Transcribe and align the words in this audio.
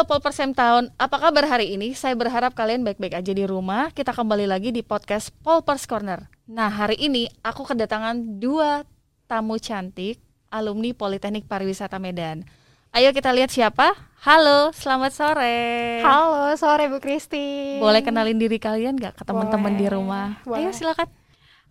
Halo 0.00 0.16
Polper 0.16 0.32
Sam 0.32 0.56
Town, 0.56 0.88
apa 0.96 1.20
kabar 1.20 1.44
hari 1.44 1.76
ini? 1.76 1.92
Saya 1.92 2.16
berharap 2.16 2.56
kalian 2.56 2.88
baik-baik 2.88 3.20
aja 3.20 3.36
di 3.36 3.44
rumah. 3.44 3.92
Kita 3.92 4.16
kembali 4.16 4.48
lagi 4.48 4.72
di 4.72 4.80
podcast 4.80 5.28
Polpers 5.44 5.84
Corner. 5.84 6.24
Nah, 6.48 6.72
hari 6.72 6.96
ini 6.96 7.28
aku 7.44 7.68
kedatangan 7.68 8.40
dua 8.40 8.88
tamu 9.28 9.60
cantik 9.60 10.16
alumni 10.48 10.96
Politeknik 10.96 11.44
Pariwisata 11.44 12.00
Medan. 12.00 12.48
Ayo 12.96 13.12
kita 13.12 13.28
lihat 13.28 13.52
siapa? 13.52 13.92
Halo, 14.24 14.72
selamat 14.72 15.12
sore. 15.12 16.00
Halo, 16.00 16.48
sore 16.56 16.88
Bu 16.88 16.96
Kristi. 16.96 17.76
Boleh 17.76 18.00
kenalin 18.00 18.40
diri 18.40 18.56
kalian 18.56 18.96
nggak 18.96 19.20
ke 19.20 19.22
teman-teman 19.28 19.76
di 19.76 19.84
rumah? 19.84 20.40
boleh. 20.48 20.64
Ayo 20.64 20.72
silakan. 20.72 21.12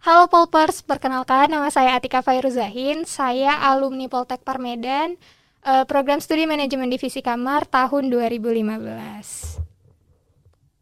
Halo 0.05 0.29
Polpers, 0.29 0.85
perkenalkan 0.85 1.49
nama 1.49 1.73
saya 1.73 1.97
Atika 1.97 2.21
Fairuzahin. 2.21 3.09
Saya 3.09 3.57
alumni 3.73 4.05
Poltek 4.05 4.45
Parmedan, 4.45 5.17
eh, 5.63 5.85
program 5.87 6.19
studi 6.23 6.45
manajemen 6.45 6.89
divisi 6.91 7.19
kamar 7.19 7.67
tahun 7.67 8.11
2015. 8.11 9.59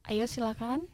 Ayo 0.07 0.25
silakan. 0.25 0.87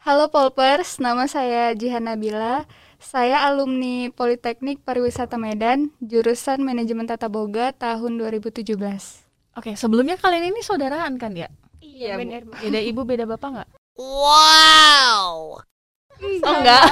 Halo 0.00 0.32
Polpers, 0.32 0.96
nama 0.96 1.28
saya 1.28 1.76
Jihan 1.76 2.08
Nabila. 2.08 2.64
Saya 3.00 3.44
alumni 3.48 4.08
Politeknik 4.12 4.80
Pariwisata 4.80 5.36
Medan, 5.36 5.92
jurusan 6.00 6.60
Manajemen 6.64 7.04
Tata 7.08 7.28
Boga 7.28 7.72
tahun 7.72 8.16
2017. 8.16 8.76
Oke, 9.56 9.76
sebelumnya 9.76 10.16
kalian 10.16 10.52
ini 10.52 10.60
saudaraan 10.64 11.20
kan 11.20 11.36
ya? 11.36 11.48
Iya, 11.80 12.16
Bu. 12.16 12.24
benar. 12.24 12.42
Beda 12.48 12.80
ibu, 12.80 13.00
beda 13.04 13.24
bapak 13.28 13.48
nggak? 13.60 13.68
Wow. 14.00 15.60
Oh 16.20 16.54
enggak. 16.60 16.84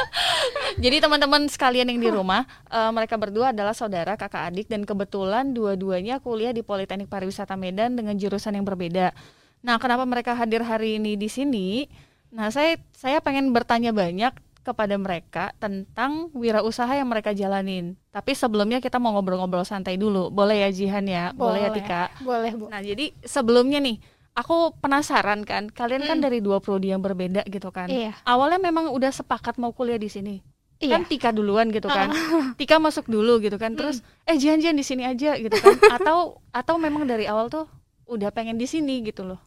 Jadi 0.84 0.96
teman-teman 1.02 1.46
sekalian 1.50 1.90
yang 1.90 2.00
di 2.00 2.10
rumah, 2.10 2.46
eh, 2.70 2.90
mereka 2.90 3.20
berdua 3.20 3.52
adalah 3.54 3.74
saudara, 3.76 4.16
kakak 4.16 4.50
adik 4.50 4.66
dan 4.70 4.86
kebetulan 4.86 5.52
dua-duanya 5.52 6.18
kuliah 6.22 6.54
di 6.54 6.64
Politeknik 6.64 7.10
Pariwisata 7.10 7.54
Medan 7.54 7.98
dengan 7.98 8.16
jurusan 8.16 8.56
yang 8.56 8.64
berbeda. 8.64 9.12
Nah, 9.60 9.76
kenapa 9.76 10.08
mereka 10.08 10.32
hadir 10.32 10.64
hari 10.64 10.96
ini 10.96 11.20
di 11.20 11.28
sini? 11.28 11.84
Nah, 12.32 12.48
saya 12.48 12.78
saya 12.96 13.20
pengen 13.20 13.52
bertanya 13.52 13.92
banyak 13.92 14.32
kepada 14.60 14.94
mereka 15.00 15.44
tentang 15.56 16.28
wirausaha 16.36 16.92
yang 16.92 17.08
mereka 17.08 17.32
jalanin. 17.32 17.96
Tapi 18.12 18.36
sebelumnya 18.36 18.78
kita 18.78 19.00
mau 19.00 19.16
ngobrol-ngobrol 19.16 19.64
santai 19.64 19.96
dulu. 19.96 20.28
Boleh 20.28 20.68
ya 20.68 20.70
Jihan 20.70 21.04
ya? 21.08 21.32
Boleh, 21.32 21.64
ya 21.64 21.70
Tika? 21.72 22.12
Boleh, 22.20 22.52
Bu. 22.54 22.68
Nah, 22.68 22.84
jadi 22.84 23.12
sebelumnya 23.24 23.80
nih, 23.80 23.98
aku 24.34 24.74
penasaran 24.78 25.42
kan, 25.44 25.68
kalian 25.68 26.06
kan 26.06 26.18
Mm. 26.18 26.24
dari 26.24 26.38
dua 26.40 26.58
prodi 26.62 26.90
yang 26.90 27.02
berbeda 27.02 27.44
gitu 27.46 27.68
kan. 27.70 27.90
Iya. 27.90 28.14
Awalnya 28.24 28.60
memang 28.62 28.90
udah 28.94 29.10
sepakat 29.10 29.58
mau 29.58 29.74
kuliah 29.74 29.98
di 29.98 30.08
sini. 30.08 30.40
Iya. 30.80 30.96
Kan 30.96 31.04
Tika 31.04 31.28
duluan 31.28 31.68
gitu 31.68 31.92
kan. 31.92 32.08
Tika 32.58 32.80
masuk 32.80 33.04
dulu 33.04 33.36
gitu 33.44 33.60
kan. 33.60 33.76
Terus 33.76 34.00
eh 34.24 34.40
janjian 34.40 34.72
di 34.72 34.84
sini 34.86 35.04
aja 35.04 35.36
gitu 35.36 35.52
kan. 35.52 35.76
atau 36.00 36.40
atau 36.50 36.74
memang 36.80 37.04
dari 37.04 37.28
awal 37.28 37.52
tuh 37.52 37.68
udah 38.08 38.32
pengen 38.32 38.56
di 38.56 38.64
sini 38.64 39.04
gitu 39.04 39.22
loh. 39.28 39.40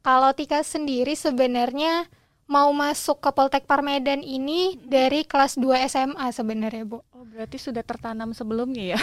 Kalau 0.00 0.32
Tika 0.32 0.64
sendiri 0.64 1.12
sebenarnya 1.12 2.08
mau 2.50 2.74
masuk 2.74 3.22
ke 3.22 3.30
Poltek 3.30 3.62
Parmedan 3.62 4.26
ini 4.26 4.74
dari 4.82 5.22
kelas 5.22 5.54
2 5.54 5.86
SMA 5.86 6.26
sebenarnya, 6.34 6.82
Bu. 6.82 6.98
Oh, 7.14 7.22
berarti 7.22 7.62
sudah 7.62 7.86
tertanam 7.86 8.34
sebelumnya 8.34 8.98
ya. 8.98 9.00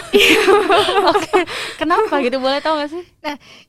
Oke. 1.16 1.48
Kenapa 1.80 2.20
gitu? 2.20 2.36
Boleh 2.44 2.60
tahu 2.60 2.76
gak 2.76 2.92
sih? 2.92 3.04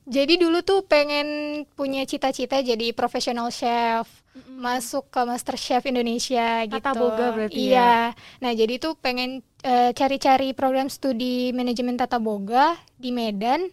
Jadi 0.03 0.35
dulu 0.35 0.59
tuh 0.67 0.83
pengen 0.83 1.63
punya 1.79 2.03
cita-cita 2.03 2.59
jadi 2.59 2.91
professional 2.91 3.47
chef, 3.55 4.03
masuk 4.51 5.07
ke 5.07 5.23
Master 5.23 5.55
Chef 5.55 5.87
Indonesia 5.87 6.67
gitu. 6.67 6.83
Tata 6.83 6.99
boga 6.99 7.31
berarti 7.31 7.71
ya? 7.71 7.71
Iya. 7.71 7.95
Nah, 8.43 8.51
jadi 8.51 8.83
tuh 8.83 8.99
pengen 8.99 9.39
eh, 9.63 9.95
cari-cari 9.95 10.51
program 10.51 10.91
studi 10.91 11.55
manajemen 11.55 11.95
tata 11.95 12.19
boga 12.19 12.75
di 12.99 13.15
Medan. 13.15 13.71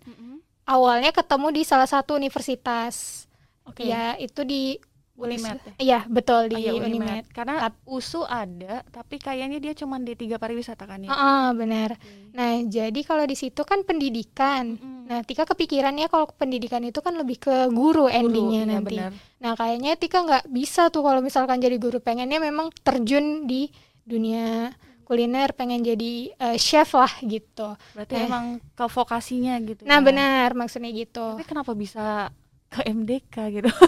Awalnya 0.70 1.10
ketemu 1.10 1.50
di 1.50 1.62
salah 1.66 1.90
satu 1.90 2.14
universitas. 2.14 3.26
Oke. 3.66 3.90
Ya, 3.90 4.14
itu 4.22 4.46
di 4.46 4.78
Unimed 5.16 5.58
ya? 5.58 5.72
Iya, 5.80 6.00
betul 6.06 6.46
Oh, 6.46 6.50
di 6.52 6.56
iya, 6.60 6.72
Unimed. 6.76 7.32
Karena 7.32 7.72
USU 7.88 8.22
ada, 8.22 8.84
tapi 8.92 9.16
kayaknya 9.16 9.56
dia 9.56 9.72
cuma 9.72 9.96
D3 9.96 10.36
pariwisata 10.36 10.84
kan 10.84 11.00
ya. 11.00 11.08
Ah, 11.08 11.50
benar. 11.56 11.96
Nah, 12.36 12.60
jadi 12.62 13.00
kalau 13.00 13.24
di 13.24 13.32
situ 13.32 13.64
kan 13.64 13.80
pendidikan. 13.82 14.76
Mm-mm. 14.76 15.08
Nah, 15.08 15.24
Tika 15.24 15.48
kepikirannya 15.48 16.10
kalau 16.10 16.28
pendidikan 16.28 16.84
itu 16.84 17.00
kan 17.00 17.16
lebih 17.16 17.40
ke 17.40 17.72
guru 17.72 18.12
endingnya 18.12 18.62
Guru, 18.66 18.70
iya, 18.70 18.76
nanti. 18.76 18.96
Nah, 19.40 19.52
kayaknya 19.56 19.92
Tika 19.96 20.18
nggak 20.20 20.44
bisa 20.52 20.92
tuh 20.92 21.00
kalau 21.00 21.24
misalkan 21.24 21.62
jadi 21.64 21.80
guru. 21.80 21.96
Pengennya 21.98 22.36
memang 22.36 22.68
terjun 22.84 23.48
di 23.48 23.72
dunia 24.04 24.74
kuliner, 25.06 25.54
pengen 25.54 25.86
jadi 25.86 26.34
eh, 26.34 26.58
chef 26.58 26.92
lah 26.98 27.10
gitu. 27.22 27.78
Berarti 27.94 28.14
Eh. 28.18 28.26
emang 28.26 28.58
ke 28.74 28.84
vokasinya 28.90 29.54
gitu. 29.62 29.86
Nah, 29.86 30.02
ya. 30.02 30.04
benar 30.04 30.48
maksudnya 30.52 30.90
gitu. 30.90 31.38
Tapi 31.38 31.46
kenapa 31.46 31.72
bisa 31.72 32.28
ke 32.70 32.80
MDK 32.86 33.34
gitu? 33.60 33.70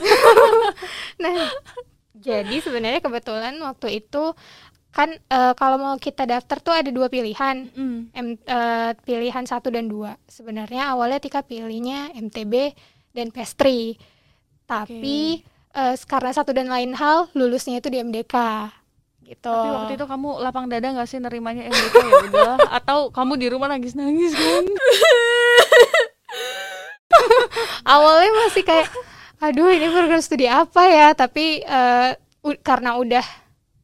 Nah, 1.18 1.50
jadi 2.14 2.62
sebenarnya 2.62 3.02
kebetulan 3.02 3.58
waktu 3.58 3.98
itu 3.98 4.30
kan 4.94 5.14
eh, 5.14 5.52
kalau 5.54 5.76
mau 5.78 5.94
kita 5.98 6.24
daftar 6.24 6.58
tuh 6.62 6.74
ada 6.74 6.90
dua 6.90 7.10
pilihan. 7.10 7.70
Mm. 7.74 7.98
M, 8.14 8.28
eh, 8.38 8.92
pilihan 9.02 9.44
satu 9.46 9.68
dan 9.70 9.90
dua. 9.90 10.14
Sebenarnya 10.30 10.94
awalnya 10.94 11.18
Tika 11.18 11.42
pilihnya 11.42 12.14
MTB 12.14 12.74
dan 13.14 13.34
pastry. 13.34 13.98
Tapi 14.66 15.42
eh, 15.74 15.94
karena 16.06 16.30
satu 16.34 16.54
dan 16.54 16.70
lain 16.70 16.94
hal 16.94 17.30
lulusnya 17.34 17.78
itu 17.78 17.90
di 17.90 17.98
MDK. 17.98 18.36
Gitu. 19.28 19.44
Tapi 19.44 19.68
waktu 19.76 19.92
itu 20.00 20.06
kamu 20.08 20.40
lapang 20.40 20.72
dada 20.72 20.88
gak 20.88 21.04
sih 21.04 21.20
nerimanya 21.20 21.68
MDK 21.68 21.94
ya 22.00 22.14
udah 22.32 22.54
atau 22.80 23.12
kamu 23.12 23.36
di 23.36 23.46
rumah 23.52 23.68
nangis-nangis 23.68 24.32
kan? 24.32 24.64
awalnya 27.88 28.30
masih 28.46 28.62
kayak 28.62 28.88
aduh 29.38 29.70
ini 29.70 29.86
program 29.88 30.18
studi 30.18 30.44
apa 30.44 30.82
ya, 30.84 31.08
tapi 31.12 31.62
eh, 31.62 32.10
u- 32.42 32.58
karena 32.58 32.98
udah 32.98 33.22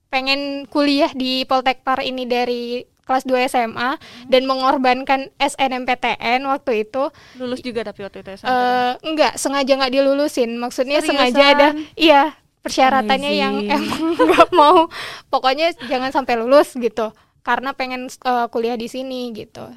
pengen 0.08 0.66
kuliah 0.66 1.10
di 1.10 1.42
Poltekpar 1.44 2.02
ini 2.02 2.22
dari 2.22 2.82
kelas 3.04 3.22
2 3.22 3.36
SMA 3.46 3.90
dan 4.26 4.42
mengorbankan 4.44 5.28
SNMPTN 5.36 6.40
waktu 6.44 6.82
itu 6.82 7.12
Lulus 7.36 7.60
juga 7.60 7.84
tapi 7.84 8.00
waktu 8.00 8.24
itu 8.24 8.28
ya, 8.30 8.36
SMP. 8.38 8.48
eh 8.48 8.92
enggak 9.04 9.32
sengaja 9.36 9.72
nggak 9.76 9.92
dilulusin 9.92 10.50
maksudnya 10.56 10.98
Seriusan? 10.98 11.28
sengaja 11.28 11.44
ada 11.44 11.68
iya 11.94 12.32
persyaratannya 12.64 13.32
yang 13.34 13.54
Amazing. 13.60 13.74
emang 13.76 14.02
nggak 14.16 14.48
mau 14.50 14.88
pokoknya 15.28 15.76
jangan 15.84 16.10
sampai 16.10 16.40
lulus 16.40 16.72
gitu 16.72 17.12
karena 17.44 17.76
pengen 17.76 18.08
eh, 18.08 18.46
kuliah 18.48 18.74
di 18.74 18.88
sini 18.88 19.36
gitu 19.36 19.68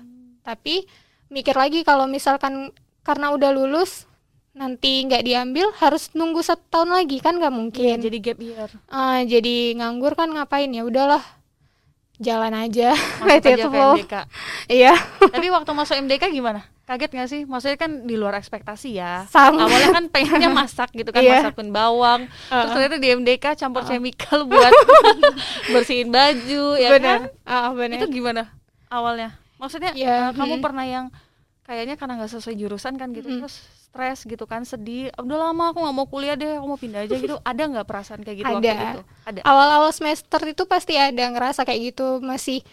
tapi 0.41 0.87
mikir 1.27 1.51
lagi 1.53 1.83
kalau 1.83 2.07
misalkan 2.07 2.71
karena 3.07 3.31
udah 3.31 3.55
lulus 3.55 4.03
nanti 4.51 5.05
nggak 5.05 5.23
diambil 5.23 5.71
harus 5.77 6.11
nunggu 6.11 6.41
satu 6.41 6.59
tahun 6.67 6.89
lagi 6.91 7.21
kan 7.21 7.37
nggak 7.37 7.47
Iya, 7.47 7.57
mungkin 7.57 7.95
jadi 8.01 8.17
gap 8.19 8.39
year. 8.41 8.69
Ah, 8.85 9.23
jadi 9.23 9.77
nganggur 9.77 10.11
kan 10.11 10.27
ngapain 10.27 10.67
ya 10.67 10.81
udahlah 10.81 11.21
jalan 12.17 12.49
aja 12.51 12.97
Masuk 12.97 13.27
Let 13.29 13.45
it 13.45 13.53
aja 13.53 13.63
ke 13.63 13.69
flow. 13.69 13.93
MDK. 13.95 14.13
iya 14.81 14.93
Tapi 15.21 15.47
waktu 15.47 15.71
masuk 15.71 15.95
MDK 15.99 16.23
gimana? 16.29 16.65
Kaget 16.83 17.11
gak 17.13 17.27
sih? 17.27 17.41
Maksudnya 17.43 17.75
kan 17.75 17.91
di 18.03 18.15
luar 18.15 18.33
ekspektasi 18.33 18.95
ya. 18.95 19.27
sama 19.27 19.67
Awalnya 19.67 19.91
kan 19.91 20.05
pengennya 20.07 20.49
masak 20.49 20.89
gitu 20.91 21.11
kan, 21.11 21.19
Iya. 21.23 21.43
masakin 21.45 21.69
bawang. 21.69 22.25
Terus 22.25 22.49
Ah. 22.49 22.73
ternyata 22.73 22.97
di 22.97 23.07
MDK 23.13 23.45
campur 23.55 23.83
chemical 23.83 24.47
buat 24.47 24.71
bersihin 25.69 26.09
baju 26.09 26.63
ya 26.75 26.89
benar 26.89 27.29
kan? 27.29 27.45
ah 27.45 27.69
benar 27.71 27.99
Itu 27.99 28.07
gimana 28.09 28.49
awalnya? 28.87 29.35
Maksudnya 29.57 29.91
Ya, 29.93 30.29
eh, 30.29 30.33
kamu 30.33 30.57
mm. 30.57 30.63
pernah 30.63 30.85
yang 30.85 31.05
kayaknya 31.67 31.95
karena 31.95 32.15
nggak 32.15 32.31
sesuai 32.31 32.55
jurusan 32.55 32.95
kan 32.95 33.11
gitu, 33.11 33.27
Mm. 33.27 33.39
terus 33.43 33.59
stres 33.83 34.19
gitu 34.23 34.43
kan, 34.43 34.63
sedih. 34.63 35.11
Udah 35.13 35.51
lama 35.51 35.69
aku 35.69 35.83
nggak 35.83 35.95
mau 35.95 36.07
kuliah 36.07 36.33
deh, 36.33 36.55
aku 36.55 36.65
mau 36.65 36.75
pindah 36.75 37.03
aja 37.03 37.13
gitu. 37.13 37.35
Ada 37.45 37.63
nggak 37.67 37.83
perasaan 37.83 38.23
kayak 38.23 38.37
gitu 38.39 38.47
waktu 38.49 38.65
Ada. 38.65 38.87
itu? 38.95 39.01
Ada. 39.25 39.39
awal-awal 39.43 39.91
semester 39.91 40.39
itu 40.41 40.63
pasti 40.63 40.95
ada 40.95 41.23
ngerasa 41.27 41.61
kayak 41.61 41.91
gitu 41.91 42.23
masih 42.23 42.63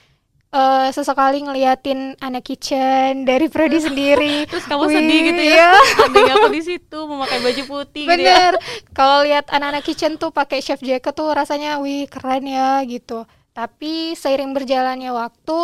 eh, 0.50 0.88
sesekali 0.88 1.42
ngeliatin 1.42 2.14
anak 2.18 2.46
kitchen 2.46 3.26
dari 3.26 3.50
prodi 3.50 3.82
sendiri 3.82 4.36
Terus 4.50 4.62
kamu 4.64 4.86
Wih, 4.86 4.94
sedih 4.94 5.20
gitu 5.26 5.42
iya. 5.42 5.74
ya? 5.74 6.06
Adanya 6.06 6.32
aku 6.38 6.48
di 6.48 6.62
situ 6.62 6.98
memakai 7.04 7.38
baju 7.42 7.62
putih 7.66 8.06
gitu 8.06 8.14
ya. 8.14 8.14
bener 8.14 8.52
kalau 8.90 9.26
lihat 9.26 9.50
anak-anak 9.50 9.82
kitchen 9.82 10.14
tuh 10.14 10.30
pakai 10.30 10.62
chef 10.62 10.78
jacket 10.78 11.10
tuh 11.10 11.26
rasanya 11.28 11.82
wih 11.82 12.06
keren 12.06 12.46
ya 12.46 12.78
gitu 12.86 13.26
tapi 13.50 14.14
seiring 14.14 14.54
berjalannya 14.54 15.10
waktu 15.10 15.58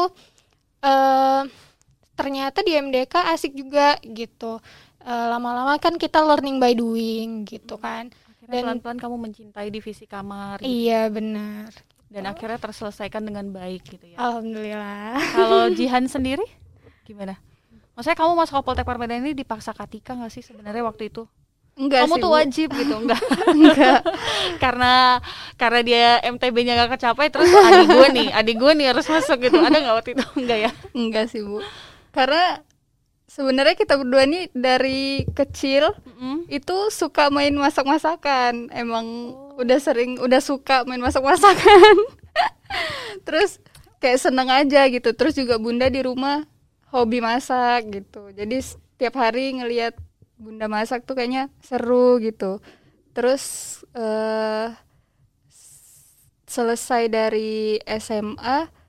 eh 0.83 1.43
ternyata 2.21 2.59
di 2.61 2.73
MDK 2.73 3.15
asik 3.31 3.53
juga 3.55 3.97
gitu 4.03 4.61
Eh, 5.01 5.27
lama-lama 5.27 5.75
kan 5.77 5.97
kita 5.97 6.21
learning 6.21 6.57
by 6.57 6.73
doing 6.73 7.43
gitu 7.45 7.77
kan 7.77 8.13
Akhirnya 8.13 8.53
Dan- 8.53 8.65
pelan-pelan 8.77 8.99
kamu 9.01 9.17
mencintai 9.19 9.69
divisi 9.69 10.05
kamar 10.05 10.61
gitu. 10.61 10.69
iya 10.69 11.09
benar 11.09 11.73
dan 12.07 12.27
akhirnya 12.27 12.59
terselesaikan 12.59 13.23
dengan 13.23 13.49
baik 13.49 13.81
gitu 13.87 14.05
ya. 14.05 14.21
alhamdulillah 14.21 15.17
Kalau 15.33 15.71
Jihan 15.79 16.05
sendiri 16.05 16.45
gimana? 17.03 17.41
Maksudnya 17.93 18.13
kamu 18.15 18.33
masuk 18.35 18.55
ke 18.55 18.63
Poltek 18.63 18.85
Parmedan 18.85 19.21
ini 19.21 19.33
dipaksa 19.33 19.73
Katika 19.73 20.13
nggak 20.13 20.29
sih 20.29 20.43
sebenarnya 20.43 20.83
waktu 20.83 21.09
itu? 21.09 21.25
Enggak 21.75 22.05
kamu 22.05 22.13
sih, 22.13 22.21
tuh 22.21 22.29
Bu. 22.29 22.37
wajib 22.37 22.69
gitu 22.75 22.95
enggak? 23.01 23.23
enggak. 23.49 24.01
karena 24.59 25.23
karena 25.55 25.81
dia 25.81 26.05
MTB-nya 26.27 26.73
nggak 26.77 26.91
kecapai 26.95 27.31
terus 27.31 27.49
adik 27.49 27.89
gue 27.89 28.07
nih, 28.13 28.29
adik 28.31 28.57
gue 28.59 28.73
nih 28.75 28.87
harus 28.91 29.07
masuk 29.07 29.39
gitu. 29.41 29.57
Ada 29.57 29.77
nggak 29.79 29.97
waktu 29.97 30.11
itu? 30.13 30.25
Enggak 30.41 30.59
ya? 30.61 30.71
Enggak 30.93 31.25
sih, 31.27 31.41
Bu. 31.41 31.65
Karena 32.11 32.63
sebenarnya 33.31 33.79
kita 33.79 33.95
berdua 33.95 34.27
nih 34.27 34.51
dari 34.51 35.23
kecil 35.31 35.95
Mm-mm. 36.03 36.51
itu 36.51 36.91
suka 36.91 37.31
main 37.31 37.55
masak-masakan. 37.55 38.69
Emang 38.75 39.35
udah 39.59 39.79
sering 39.79 40.19
udah 40.19 40.43
suka 40.43 40.83
main 40.85 41.03
masak-masakan. 41.03 41.97
Terus 43.27 43.63
kayak 44.03 44.19
seneng 44.19 44.51
aja 44.51 44.87
gitu. 44.91 45.15
Terus 45.15 45.39
juga 45.39 45.57
Bunda 45.63 45.87
di 45.87 46.03
rumah 46.03 46.43
hobi 46.91 47.23
masak 47.23 47.87
gitu. 47.95 48.35
Jadi 48.35 48.59
setiap 48.59 49.15
hari 49.19 49.55
ngelihat 49.55 49.95
Bunda 50.41 50.67
masak 50.67 51.07
tuh 51.07 51.15
kayaknya 51.15 51.47
seru 51.63 52.19
gitu. 52.19 52.59
Terus 53.15 53.79
eh 53.95 54.75
selesai 56.51 57.07
dari 57.07 57.79
SMA 57.87 58.80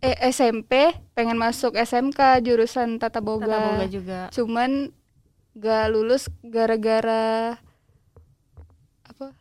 eh 0.00 0.16
SMP 0.32 0.96
pengen 1.12 1.36
masuk 1.36 1.76
SMK 1.76 2.40
jurusan 2.40 2.96
Tata 2.96 3.20
Boga. 3.20 3.44
Tata 3.44 3.60
boga 3.76 3.86
juga. 3.86 4.18
Cuman 4.32 4.88
gak 5.52 5.92
lulus 5.92 6.32
gara-gara 6.40 7.60
apa? 9.04 9.36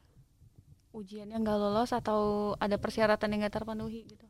Ujiannya 0.91 1.39
nggak 1.39 1.57
lolos 1.57 1.95
atau 1.95 2.53
ada 2.59 2.75
persyaratan 2.75 3.31
yang 3.31 3.47
nggak 3.47 3.55
terpenuhi 3.55 4.03
gitu. 4.03 4.25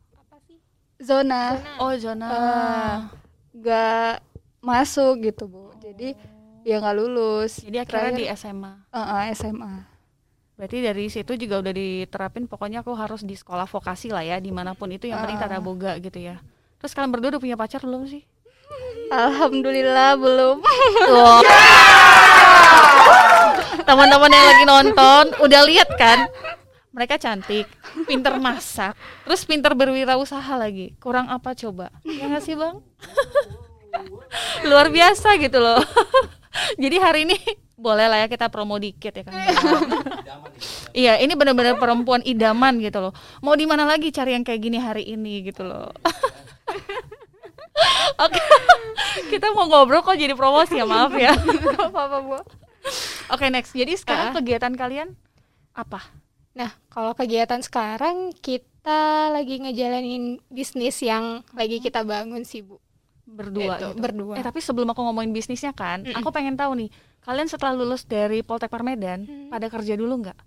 Zona. 1.00 1.56
Oh 1.80 1.96
zona. 1.96 2.28
Ah. 2.28 2.96
Gak 3.56 4.20
masuk 4.60 5.24
gitu, 5.24 5.48
Bu. 5.48 5.72
Jadi 5.80 6.12
ya 6.62 6.76
nggak 6.78 6.96
lulus. 7.00 7.64
Jadi 7.64 7.80
akhirnya 7.80 8.12
di 8.12 8.28
Terakhir, 8.28 8.36
SMA. 8.36 8.72
eh, 8.92 9.00
eh, 9.00 9.24
SMA. 9.32 9.89
Berarti 10.60 10.84
dari 10.84 11.08
situ 11.08 11.40
juga 11.40 11.64
udah 11.64 11.72
diterapin 11.72 12.44
pokoknya 12.44 12.84
aku 12.84 12.92
harus 12.92 13.24
di 13.24 13.32
sekolah 13.32 13.64
vokasi 13.64 14.12
lah 14.12 14.20
ya 14.20 14.36
di 14.36 14.52
mana 14.52 14.76
pun 14.76 14.92
itu 14.92 15.08
yang 15.08 15.24
penting 15.24 15.40
Ah. 15.40 15.48
tata 15.48 15.56
boga 15.56 15.96
gitu 15.96 16.20
ya. 16.20 16.36
Terus 16.76 16.92
kalian 16.92 17.08
berdua 17.08 17.32
udah 17.32 17.40
punya 17.40 17.56
pacar 17.56 17.80
belum 17.80 18.04
sih? 18.04 18.20
Alhamdulillah 19.08 20.20
belum. 20.20 20.60
Teman-teman 23.88 24.30
yang 24.30 24.46
lagi 24.46 24.64
nonton 24.68 25.24
udah 25.40 25.60
lihat 25.64 25.90
kan? 25.96 26.28
Mereka 26.90 27.16
cantik, 27.16 27.70
pinter 28.04 28.36
masak, 28.36 28.98
terus 29.24 29.46
pinter 29.46 29.72
berwirausaha 29.72 30.58
lagi. 30.58 30.92
Kurang 31.00 31.30
apa 31.32 31.54
coba? 31.54 31.88
Ya 32.04 32.28
nggak 32.28 32.44
sih 32.44 32.52
bang? 32.52 32.82
Luar 34.68 34.92
biasa 34.92 35.40
gitu 35.40 35.56
loh. 35.56 35.80
Jadi 36.82 36.96
hari 36.98 37.20
ini 37.24 37.38
boleh 37.80 38.06
lah 38.06 38.18
ya 38.18 38.28
kita 38.28 38.46
promo 38.46 38.76
dikit 38.76 39.10
ya 39.10 39.24
kan? 39.24 39.32
Iya, 40.92 41.16
ini 41.16 41.32
benar-benar 41.32 41.74
perempuan 41.74 42.20
idaman 42.22 42.76
gitu 42.78 43.00
loh. 43.00 43.12
Mau 43.40 43.54
di 43.54 43.64
mana 43.64 43.82
lagi 43.82 44.10
cari 44.10 44.32
yang 44.32 44.44
kayak 44.44 44.60
gini 44.60 44.76
hari 44.76 45.08
ini 45.08 45.40
gitu 45.42 45.64
loh. 45.64 45.88
Oke, 48.20 48.40
kita 49.30 49.50
mau 49.50 49.64
ngobrol 49.64 50.02
kok 50.02 50.12
jadi 50.12 50.34
promosi 50.34 50.76
ya 50.76 50.84
maaf 50.84 51.16
ya. 51.16 51.32
apa-apa 51.80 52.18
bu 52.20 52.36
Oke 53.30 53.48
next, 53.48 53.72
jadi 53.72 53.92
sekarang 53.94 54.30
Ah. 54.30 54.34
kegiatan 54.36 54.72
kalian 54.74 55.16
apa? 55.72 56.02
nah 56.50 56.74
kalau 56.88 57.14
kegiatan 57.14 57.62
sekarang 57.62 58.34
kita 58.34 58.92
lagi 59.30 59.62
ngejalanin 59.62 60.42
bisnis 60.48 60.98
yang 60.98 61.46
lagi 61.52 61.78
kita 61.78 62.02
bangun 62.02 62.42
sih 62.42 62.60
bu 62.60 62.82
Berdua 63.22 63.78
Gitu, 63.78 63.86
gitu. 63.86 63.88
berdua 63.96 64.34
Eh 64.34 64.42
tapi 64.42 64.58
sebelum 64.58 64.90
aku 64.90 65.00
ngomongin 65.00 65.30
bisnisnya 65.30 65.70
kan, 65.70 66.02
aku 66.04 66.28
pengen 66.28 66.58
tahu 66.58 66.74
nih, 66.74 66.90
kalian 67.20 67.46
setelah 67.46 67.74
lulus 67.74 68.02
dari 68.02 68.40
Poltek 68.40 68.68
Parmedan, 68.68 69.22
Hmm. 69.22 69.48
pada 69.48 69.66
kerja 69.66 69.94
dulu 69.94 70.20
nggak? 70.20 70.38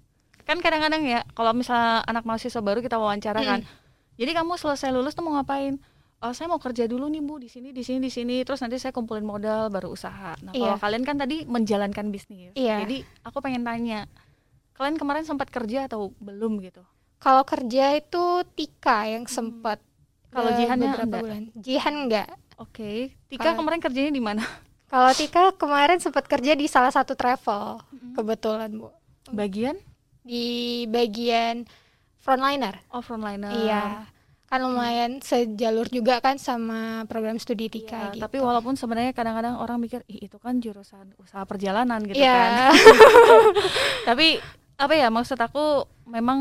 Kan 0.43 0.59
kadang-kadang 0.59 1.01
ya, 1.01 1.23
kalau 1.29 1.51
misalnya 1.51 2.03
anak 2.03 2.23
mahasiswa 2.23 2.59
baru 2.59 2.79
kita 2.79 2.95
wawancara 2.95 3.39
kan, 3.39 3.61
jadi 4.13 4.31
kamu 4.33 4.55
selesai 4.55 4.89
lulus 4.89 5.13
tuh 5.13 5.21
mau 5.21 5.33
ngapain? 5.33 5.79
Oh, 6.19 6.31
saya 6.31 6.47
mau 6.47 6.57
kerja 6.57 6.83
dulu 6.83 7.07
nih 7.07 7.19
bu 7.19 7.35
di 7.35 7.47
sini, 7.47 7.69
di 7.69 7.81
sini, 7.81 7.99
di 7.99 8.07
sini. 8.07 8.35
Terus 8.41 8.59
nanti 8.59 8.75
saya 8.77 8.91
kumpulin 8.91 9.21
modal 9.21 9.67
baru 9.67 9.91
usaha. 9.91 10.31
Nah 10.39 10.51
kalau 10.51 10.71
Iya. 10.71 10.79
kalian 10.79 11.03
kan 11.03 11.15
tadi 11.17 11.43
menjalankan 11.43 12.07
bisnis. 12.09 12.51
Iya. 12.53 12.79
Jadi 12.79 13.03
aku 13.21 13.37
pengen 13.39 13.61
tanya, 13.61 14.07
kalian 14.73 14.95
kemarin 14.95 15.23
sempat 15.23 15.47
kerja 15.47 15.85
atau 15.85 16.11
belum 16.17 16.59
gitu? 16.59 16.83
kalau 17.17 17.39
kerja 17.41 17.95
itu 17.95 18.23
Tika 18.51 19.07
yang 19.07 19.23
sempat 19.25 19.79
Kalau 20.27 20.49
eh, 20.49 20.59
Jihannya 20.59 20.91
beberapa 20.91 21.07
enggak? 21.07 21.21
bulan 21.23 21.41
Jihan 21.55 21.95
enggak 21.97 22.27
Oke, 22.57 23.15
Tika 23.25 23.39
Kalau- 23.45 23.59
kemarin 23.59 23.79
kerjanya 23.79 24.11
di 24.11 24.19
mana? 24.19 24.43
Kalau 24.93 25.09
Tika 25.11 25.49
kemarin 25.57 25.97
sempat 25.97 26.29
kerja 26.29 26.53
di 26.53 26.69
salah 26.69 26.93
satu 26.93 27.17
travel. 27.17 27.81
Kebetulan 28.13 28.69
bu. 28.69 28.93
Bagian? 29.27 29.73
Di 30.21 30.45
bagian 30.85 31.65
frontliner. 32.21 32.77
Oh 32.87 33.01
frontliner. 33.01 33.49
iya. 33.57 34.05
Kan 34.45 34.61
lumayan 34.61 35.17
sejalur 35.17 35.89
juga 35.89 36.21
kan 36.21 36.37
sama 36.37 37.09
program 37.09 37.41
studi 37.41 37.67
Tika 37.67 38.13
Ya, 38.13 38.13
gitu. 38.13 38.21
Tapi 38.21 38.37
walaupun 38.37 38.77
sebenarnya 38.77 39.09
kadang-kadang 39.09 39.57
orang 39.57 39.81
mikir, 39.81 40.05
ih 40.05 40.29
itu 40.29 40.37
kan 40.37 40.61
jurusan 40.61 41.17
usaha 41.17 41.41
perjalanan 41.41 41.97
gitu 42.05 42.21
Iya. 42.21 42.69
kan. 42.69 42.77
Tapi 44.13 44.37
apa 44.77 44.93
ya 44.93 45.09
maksud 45.09 45.41
aku 45.41 45.89
memang 46.05 46.39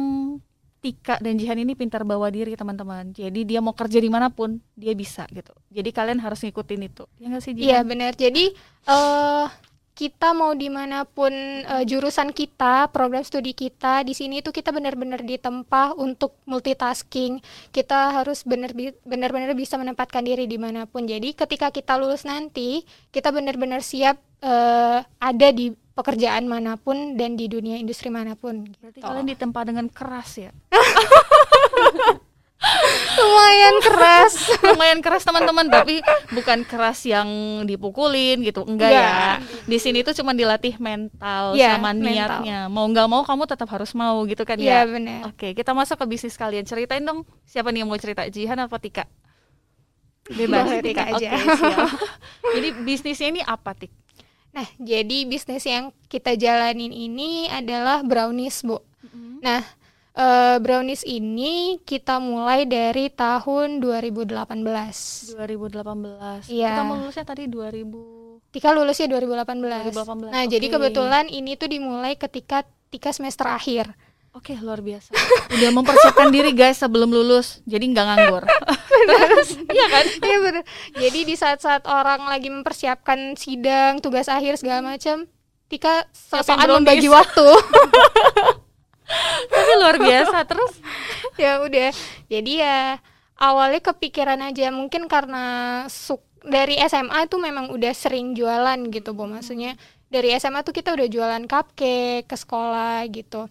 Tika 0.83 1.23
dan 1.23 1.39
Jihan 1.39 1.63
ini 1.63 1.79
pintar 1.79 2.03
bawa 2.03 2.27
diri 2.27 2.59
teman-teman. 2.59 3.15
Jadi 3.15 3.47
dia 3.47 3.63
mau 3.63 3.71
kerja 3.71 4.03
di 4.03 4.11
mana 4.11 4.35
pun 4.35 4.59
dia 4.75 4.91
bisa 4.99 5.31
gitu. 5.31 5.55
Jadi 5.71 5.95
kalian 5.95 6.19
harus 6.19 6.43
ngikutin 6.43 6.83
itu. 6.91 7.07
Ya 7.23 7.31
nggak 7.31 7.43
sih 7.47 7.55
Iya 7.55 7.81
Jihan? 7.81 7.87
benar. 7.87 8.13
Jadi 8.19 8.51
eh 8.91 9.47
kita 9.93 10.33
mau 10.35 10.57
di 10.59 10.67
mana 10.67 11.07
pun 11.07 11.31
eh, 11.63 11.85
jurusan 11.87 12.35
kita, 12.35 12.91
program 12.91 13.23
studi 13.23 13.55
kita 13.55 14.03
di 14.03 14.11
sini 14.17 14.43
itu 14.43 14.51
kita 14.51 14.75
benar-benar 14.75 15.23
ditempa 15.23 15.95
untuk 15.95 16.35
multitasking. 16.51 17.39
Kita 17.71 18.19
harus 18.19 18.43
benar-benar 18.43 19.55
bisa 19.55 19.79
menempatkan 19.79 20.27
diri 20.27 20.51
di 20.51 20.59
mana 20.59 20.91
pun. 20.91 21.07
Jadi 21.07 21.37
ketika 21.39 21.71
kita 21.71 21.95
lulus 21.95 22.27
nanti, 22.27 22.83
kita 23.15 23.31
benar-benar 23.31 23.87
siap 23.87 24.19
eh, 24.43 24.99
ada 25.07 25.49
di 25.55 25.71
pekerjaan 25.93 26.45
mana 26.45 26.75
pun 26.75 27.15
dan 27.15 27.35
di 27.35 27.47
dunia 27.47 27.77
industri 27.77 28.09
mana 28.09 28.33
pun. 28.33 28.65
Berarti 28.81 28.99
gitu. 28.99 29.05
kalian 29.05 29.27
ditempa 29.27 29.61
dengan 29.63 29.87
keras 29.87 30.31
ya. 30.39 30.51
lumayan 33.13 33.77
keras. 33.83 34.35
lumayan 34.71 35.01
keras 35.03 35.27
teman-teman 35.27 35.67
tapi 35.67 35.99
bukan 36.31 36.63
keras 36.63 37.03
yang 37.03 37.27
dipukulin 37.67 38.39
gitu 38.41 38.63
enggak 38.63 38.89
ya 38.89 39.03
Enggak. 39.03 39.37
di 39.67 39.79
sini 39.79 39.99
tuh 40.01 40.15
cuma 40.15 40.31
dilatih 40.31 40.79
mental 40.79 41.53
Iya, 41.53 41.77
sama 41.77 41.91
mental. 41.91 42.07
niatnya 42.07 42.59
mau 42.71 42.87
nggak 42.87 43.09
mau 43.09 43.23
kamu 43.23 43.45
tetap 43.45 43.67
harus 43.67 43.91
mau 43.93 44.23
gitu 44.25 44.47
kan 44.47 44.57
Iya 44.57 44.87
ya 44.87 44.89
benar. 44.89 45.21
oke 45.29 45.53
kita 45.53 45.75
masuk 45.75 45.99
ke 45.99 46.07
bisnis 46.07 46.39
kalian 46.39 46.63
ceritain 46.63 47.03
dong 47.03 47.27
siapa 47.43 47.75
nih 47.75 47.83
yang 47.83 47.91
mau 47.91 47.99
cerita 47.99 48.23
Jihan 48.27 48.55
atau 48.57 48.79
Tika 48.79 49.11
bebas 50.31 50.71
Tika 50.81 51.03
aja. 51.13 51.35
siap. 51.35 51.91
jadi 52.55 52.69
bisnisnya 52.79 53.29
ini 53.29 53.43
apa 53.43 53.75
Tik 53.75 53.91
Nah, 54.53 54.69
jadi 54.77 55.25
bisnis 55.25 55.65
yang 55.65 55.91
kita 56.07 56.37
jalanin 56.37 56.93
ini 56.93 57.49
adalah 57.49 58.05
brownies, 58.05 58.61
Bu. 58.61 58.77
Nah, 59.41 59.65
eh, 60.13 60.57
brownies 60.59 61.03
ini 61.03 61.81
kita 61.81 62.17
mulai 62.17 62.63
dari 62.63 63.09
tahun 63.09 63.81
2018. 63.81 65.33
2018 65.33 66.47
Iya. 66.47 66.69
kita 66.71 66.83
lulusnya 66.87 67.25
tadi 67.25 67.45
2000 67.49 68.39
Tika 68.53 68.69
lulusnya 68.71 69.09
2018. 69.09 69.89
2018, 69.89 70.29
Nah, 70.29 70.45
jadi 70.45 70.67
oke. 70.69 70.73
kebetulan 70.77 71.25
ini 71.27 71.57
tuh 71.57 71.73
dimulai 71.73 72.13
ketika 72.15 72.61
Tika 72.93 73.09
semester 73.09 73.49
akhir. 73.49 73.89
Oke 74.33 74.57
luar 74.57 74.81
biasa. 74.81 75.13
Udah 75.53 75.71
mempersiapkan 75.77 76.33
diri 76.33 76.57
guys 76.57 76.81
sebelum 76.81 77.13
lulus, 77.13 77.61
jadi 77.69 77.85
nggak 77.85 78.07
nganggur. 78.09 78.45
Iya 79.73 79.87
kan? 79.91 80.07
Iya 80.23 80.37
bener. 80.39 80.65
Jadi 80.95 81.21
di 81.27 81.35
saat-saat 81.35 81.91
orang 81.91 82.23
lagi 82.31 82.49
mempersiapkan 82.49 83.35
sidang, 83.35 83.99
tugas 83.99 84.31
akhir 84.31 84.63
segala 84.63 84.95
macam, 84.95 85.27
Tika 85.67 86.07
sosokan 86.15 86.81
membagi 86.81 87.11
waktu. 87.11 87.43
Tapi 89.53 89.73
luar 89.77 89.99
biasa 89.99 90.47
terus. 90.47 90.79
ya 91.41 91.65
udah 91.65 91.91
jadi 92.29 92.53
ya 92.61 92.79
awalnya 93.41 93.81
kepikiran 93.81 94.53
aja 94.53 94.69
mungkin 94.71 95.09
karena 95.09 95.45
suk 95.89 96.21
dari 96.45 96.77
SMA 96.87 97.27
tuh 97.27 97.41
memang 97.41 97.73
udah 97.73 97.91
sering 97.97 98.37
jualan 98.37 98.79
gitu 98.93 99.17
bu 99.17 99.27
maksudnya 99.27 99.75
dari 100.13 100.37
SMA 100.37 100.61
tuh 100.61 100.77
kita 100.77 100.93
udah 100.93 101.09
jualan 101.09 101.43
cupcake 101.49 102.29
ke 102.29 102.37
sekolah 102.37 103.01
gitu 103.09 103.49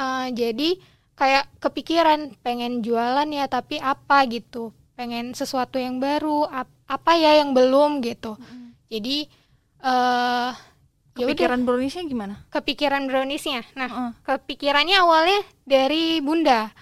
Eh, 0.00 0.26
jadi 0.32 0.68
kayak 1.12 1.44
kepikiran 1.60 2.32
pengen 2.40 2.80
jualan 2.80 3.28
ya 3.28 3.44
tapi 3.46 3.76
apa 3.76 4.24
gitu? 4.26 4.72
Pengen 4.96 5.32
sesuatu 5.32 5.76
yang 5.76 6.00
baru 6.00 6.44
ap- 6.44 6.72
apa 6.88 7.12
ya 7.14 7.36
yang 7.36 7.52
belum 7.52 8.00
gitu? 8.00 8.40
Jadi 8.88 9.28
eh 9.80 10.50
ya 11.16 11.24
udah. 11.24 11.36
Pikiran 11.36 11.62
browniesnya 11.62 12.04
gimana? 12.04 12.34
kepikiran 12.48 13.04
browniesnya. 13.04 13.60
Nah 13.76 13.88
Heeh. 13.88 14.10
kepikirannya 14.24 14.96
awalnya 14.96 15.40
dari 15.62 16.20
bunda 16.20 16.72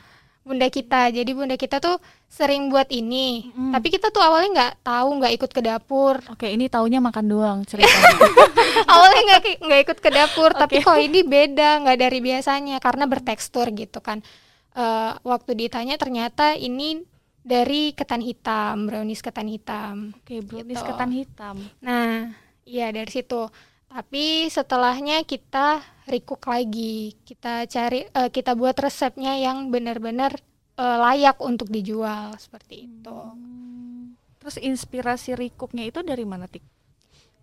bunda 0.48 0.66
kita 0.66 1.12
jadi 1.12 1.28
bunda 1.28 1.54
kita 1.54 1.76
tuh 1.76 2.00
sering 2.26 2.66
buat 2.66 2.88
ini 2.88 3.52
Mm. 3.52 3.70
tapi 3.70 3.88
kita 3.90 4.08
tuh 4.08 4.18
awalnya 4.18 4.48
nggak 4.50 4.74
tahu 4.82 5.08
nggak 5.14 5.32
ikut 5.34 5.50
ke 5.50 5.60
dapur 5.60 6.16
Oke, 6.26 6.48
ini 6.48 6.66
taunya 6.66 6.98
makan 6.98 7.26
doang 7.26 7.58
ceritanya. 7.62 8.16
awalnya 8.88 9.22
nggak 9.28 9.42
nggak 9.60 9.80
ikut 9.84 9.98
ke 9.98 10.10
dapur 10.10 10.50
tapi 10.52 10.80
Oke. 10.80 10.84
kok 10.84 10.98
ini 10.98 11.20
beda 11.20 11.84
nggak 11.84 11.98
dari 11.98 12.18
biasanya 12.18 12.76
karena 12.78 13.04
bertekstur 13.04 13.68
gitu 13.70 14.00
kan 14.00 14.24
Eh, 14.70 15.12
waktu 15.24 15.58
ditanya 15.58 15.98
ternyata 15.98 16.54
ini 16.54 17.02
dari 17.42 17.90
ketan 17.90 18.22
hitam, 18.22 18.86
brownies 18.86 19.18
ketan 19.18 19.50
hitam. 19.50 20.14
Oke, 20.14 20.38
brownies 20.38 20.78
Gitu. 20.78 20.86
ketan 20.86 21.10
hitam. 21.10 21.56
Nah, 21.80 22.30
iya 22.62 22.86
dari 22.88 23.10
situ. 23.10 23.50
Tapi 23.88 24.46
setelahnya 24.52 25.24
kita 25.24 25.80
recook 26.04 26.48
lagi. 26.48 27.16
Kita 27.24 27.64
cari 27.64 28.04
eh, 28.04 28.30
kita 28.30 28.52
buat 28.52 28.76
resepnya 28.76 29.36
yang 29.40 29.72
benar-benar 29.72 30.36
eh, 30.76 30.96
layak 31.00 31.40
untuk 31.40 31.72
dijual 31.72 32.36
seperti 32.36 32.84
itu. 32.88 33.12
Hmm. 33.12 34.14
Terus 34.38 34.56
inspirasi 34.60 35.34
recooknya 35.34 35.88
itu 35.88 36.00
dari 36.04 36.24
mana, 36.24 36.46
Tik? 36.48 36.78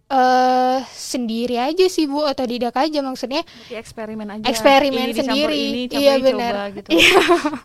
eh 0.06 0.80
sendiri 0.94 1.58
aja 1.58 1.90
sih 1.90 2.06
Bu, 2.06 2.22
otodidak 2.22 2.78
aja 2.78 3.02
maksudnya. 3.02 3.42
Berarti 3.42 3.74
eksperimen 3.74 4.28
aja. 4.38 4.46
Eksperimen 4.46 5.10
Ini 5.10 5.18
sendiri. 5.18 5.58
Ini, 5.58 5.82
Iya, 5.90 6.14
benar. 6.22 6.54
gitu. 6.78 6.94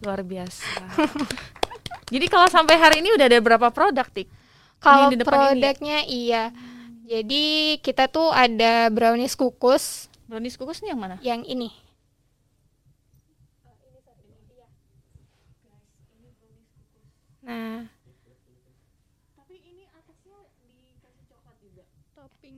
Luar 0.01 0.25
biasa. 0.25 0.65
Jadi 2.11 2.27
kalau 2.33 2.49
sampai 2.49 2.81
hari 2.81 3.05
ini 3.05 3.13
udah 3.13 3.27
ada 3.29 3.39
berapa 3.45 3.69
produk, 3.69 4.09
Tik? 4.09 4.29
Kalau 4.81 5.13
depan 5.13 5.13
ini 5.13 5.21
ya? 5.21 5.29
produknya 5.29 5.99
iya. 6.09 6.45
Jadi 7.11 7.77
kita 7.83 8.07
tuh 8.07 8.31
ada 8.31 8.87
brownies 8.87 9.35
kukus 9.35 10.07
Brownies 10.31 10.55
kukus 10.55 10.79
nih 10.79 10.95
yang 10.95 11.01
mana? 11.03 11.17
yang 11.19 11.43
ini. 11.43 11.75
Nah, 17.43 17.91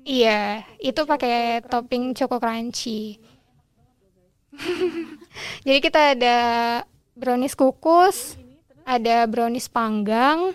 Iya, 0.02 0.66
itu 0.82 1.00
pakai 1.06 1.62
topping 1.62 2.10
choco 2.10 2.42
crunchy. 2.42 3.22
Jadi 5.66 5.78
kita 5.78 6.18
ada 6.18 6.36
brownies 7.14 7.54
kukus, 7.54 8.34
ada 8.82 9.24
brownies 9.30 9.70
panggang. 9.70 10.50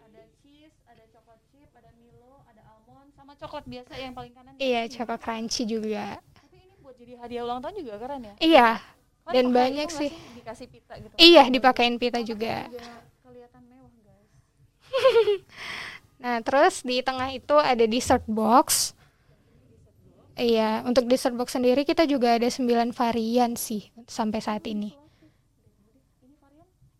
Ada 0.00 0.22
cheese, 0.38 0.76
ada 0.86 1.02
coklat 1.10 1.40
chip, 1.50 1.70
ada 1.74 1.90
Milo, 1.98 2.46
ada 2.46 2.62
almond, 2.62 3.10
sama 3.18 3.29
coklat 3.40 3.64
biasa 3.64 3.92
yang 3.96 4.12
paling 4.12 4.32
kanan. 4.36 4.52
Iya, 4.60 4.80
choco 4.92 5.16
crunchy 5.16 5.64
juga. 5.64 6.20
Tapi 6.36 6.56
ini 6.60 6.74
buat 6.84 6.94
jadi 7.00 7.12
hadiah 7.16 7.42
ulang 7.48 7.64
tahun 7.64 7.74
juga 7.80 7.94
keren 7.96 8.20
ya. 8.20 8.34
Iya, 8.36 8.68
Kan 9.24 9.32
Dan 9.36 9.46
banyak 9.54 9.86
itu 9.88 9.94
nggak 9.94 10.00
sih. 10.00 10.10
Dikasih 10.42 10.66
pita 10.66 10.94
gitu. 10.98 11.14
iya 11.20 11.42
dipakein 11.46 11.96
pita 12.02 12.20
juga. 12.24 12.66
Juga 12.66 12.90
kelihatan 13.24 13.62
mewah, 13.68 13.92
guys. 14.04 14.30
Nah, 16.20 16.36
terus 16.44 16.84
di 16.84 17.00
tengah 17.00 17.32
itu 17.32 17.56
ada 17.56 17.80
dessert 17.88 18.20
box. 18.28 18.92
Iya, 20.36 20.84
untuk 20.84 21.08
dessert 21.08 21.32
box 21.32 21.56
sendiri 21.56 21.80
kita 21.88 22.04
juga 22.04 22.36
ada 22.36 22.44
9 22.44 22.92
varian 22.92 23.56
sih 23.56 23.88
sampai 24.04 24.40
saat 24.44 24.68
ini. 24.68 24.92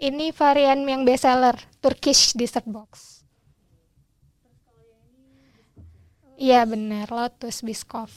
Ini 0.00 0.32
varian 0.32 0.88
yang 0.88 1.04
best 1.04 1.28
seller, 1.28 1.52
Turkish 1.84 2.32
dessert 2.32 2.64
box. 2.64 3.19
Iya 6.40 6.60
benar, 6.64 7.06
Lotus 7.16 7.56
Biscoff. 7.60 8.12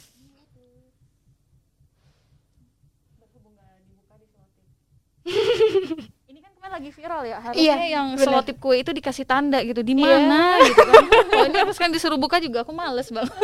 Ini 6.27 6.39
kan 6.39 6.51
kemarin 6.53 6.73
lagi 6.73 6.89
viral 6.91 7.21
ya. 7.23 7.37
Harusnya 7.39 7.63
Iya, 7.63 7.75
yang 7.89 8.07
selotip 8.19 8.59
kue 8.59 8.75
itu 8.77 8.91
dikasih 8.91 9.23
tanda 9.23 9.63
gitu. 9.63 9.79
Di 9.79 9.93
Iya. 9.93 10.03
mana 10.19 10.59
gitu 10.61 10.81
kan. 10.81 11.03
Kalau 11.23 11.45
ini 11.47 11.57
harus 11.57 11.77
kan 11.77 11.89
disuruh 11.89 12.19
buka 12.19 12.39
juga 12.39 12.63
aku 12.63 12.75
males 12.75 13.07
banget. 13.07 13.31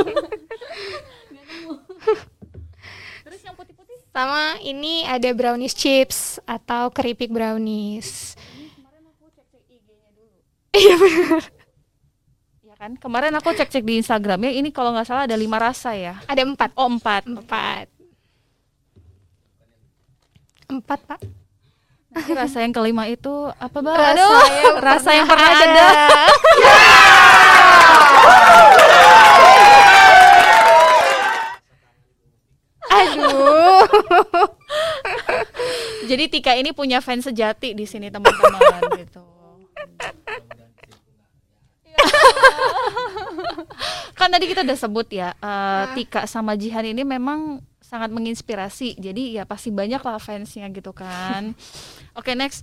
Terus 3.23 3.41
yang 3.41 3.55
putih-putih 3.55 3.95
Sama 4.09 4.57
ini 4.59 5.05
ada 5.05 5.29
brownies 5.31 5.71
chips 5.71 6.19
atau 6.43 6.89
keripik 6.89 7.29
brownies. 7.29 8.33
kemarin 8.75 9.05
aku 9.07 9.25
cek-cek 9.31 9.63
IG-nya 9.69 10.09
dulu. 10.11 10.35
Iya 10.73 10.95
benar. 10.97 11.43
Kan? 12.79 12.95
Kemarin 12.95 13.35
aku 13.35 13.51
cek-cek 13.51 13.83
di 13.83 13.99
Instagramnya 13.99 14.55
ini 14.55 14.71
kalau 14.71 14.95
nggak 14.95 15.03
salah 15.03 15.27
ada 15.27 15.35
lima 15.35 15.59
rasa 15.59 15.91
ya. 15.99 16.15
Ada 16.31 16.47
empat. 16.47 16.71
Oh 16.79 16.87
empat. 16.87 17.27
Empat. 17.27 17.91
Empat, 20.71 20.99
Pak. 21.03 21.19
Nanti 22.15 22.31
rasa 22.31 22.63
yang 22.63 22.71
kelima 22.71 23.03
itu 23.11 23.51
apa 23.59 23.83
bang? 23.83 23.99
Rasa 23.99 24.15
Aduh, 24.15 24.31
yang 24.47 24.79
rasa 24.79 25.09
yang 25.11 25.27
pernah 25.27 25.51
pernah 25.51 25.67
ada. 25.67 25.87
Aduh. 32.95 33.83
Jadi 36.09 36.23
Tika 36.31 36.55
ini 36.55 36.71
punya 36.71 37.03
fans 37.03 37.27
sejati 37.27 37.75
di 37.75 37.83
sini 37.83 38.07
teman-teman 38.07 39.03
gitu. 39.03 39.19
kan 44.19 44.29
tadi 44.31 44.45
kita 44.51 44.67
udah 44.67 44.77
sebut 44.77 45.07
ya 45.11 45.31
eh, 45.39 45.83
Tika 45.95 46.27
sama 46.27 46.59
Jihan 46.59 46.83
ini 46.83 47.07
memang 47.07 47.63
sangat 47.89 48.13
menginspirasi. 48.13 49.01
Jadi 49.01 49.41
ya 49.41 49.49
pasti 49.49 49.73
banyak 49.73 49.97
lah 49.97 50.21
fansnya 50.21 50.69
gitu 50.69 50.93
kan. 50.93 51.57
Oke 52.19 52.37
next. 52.37 52.61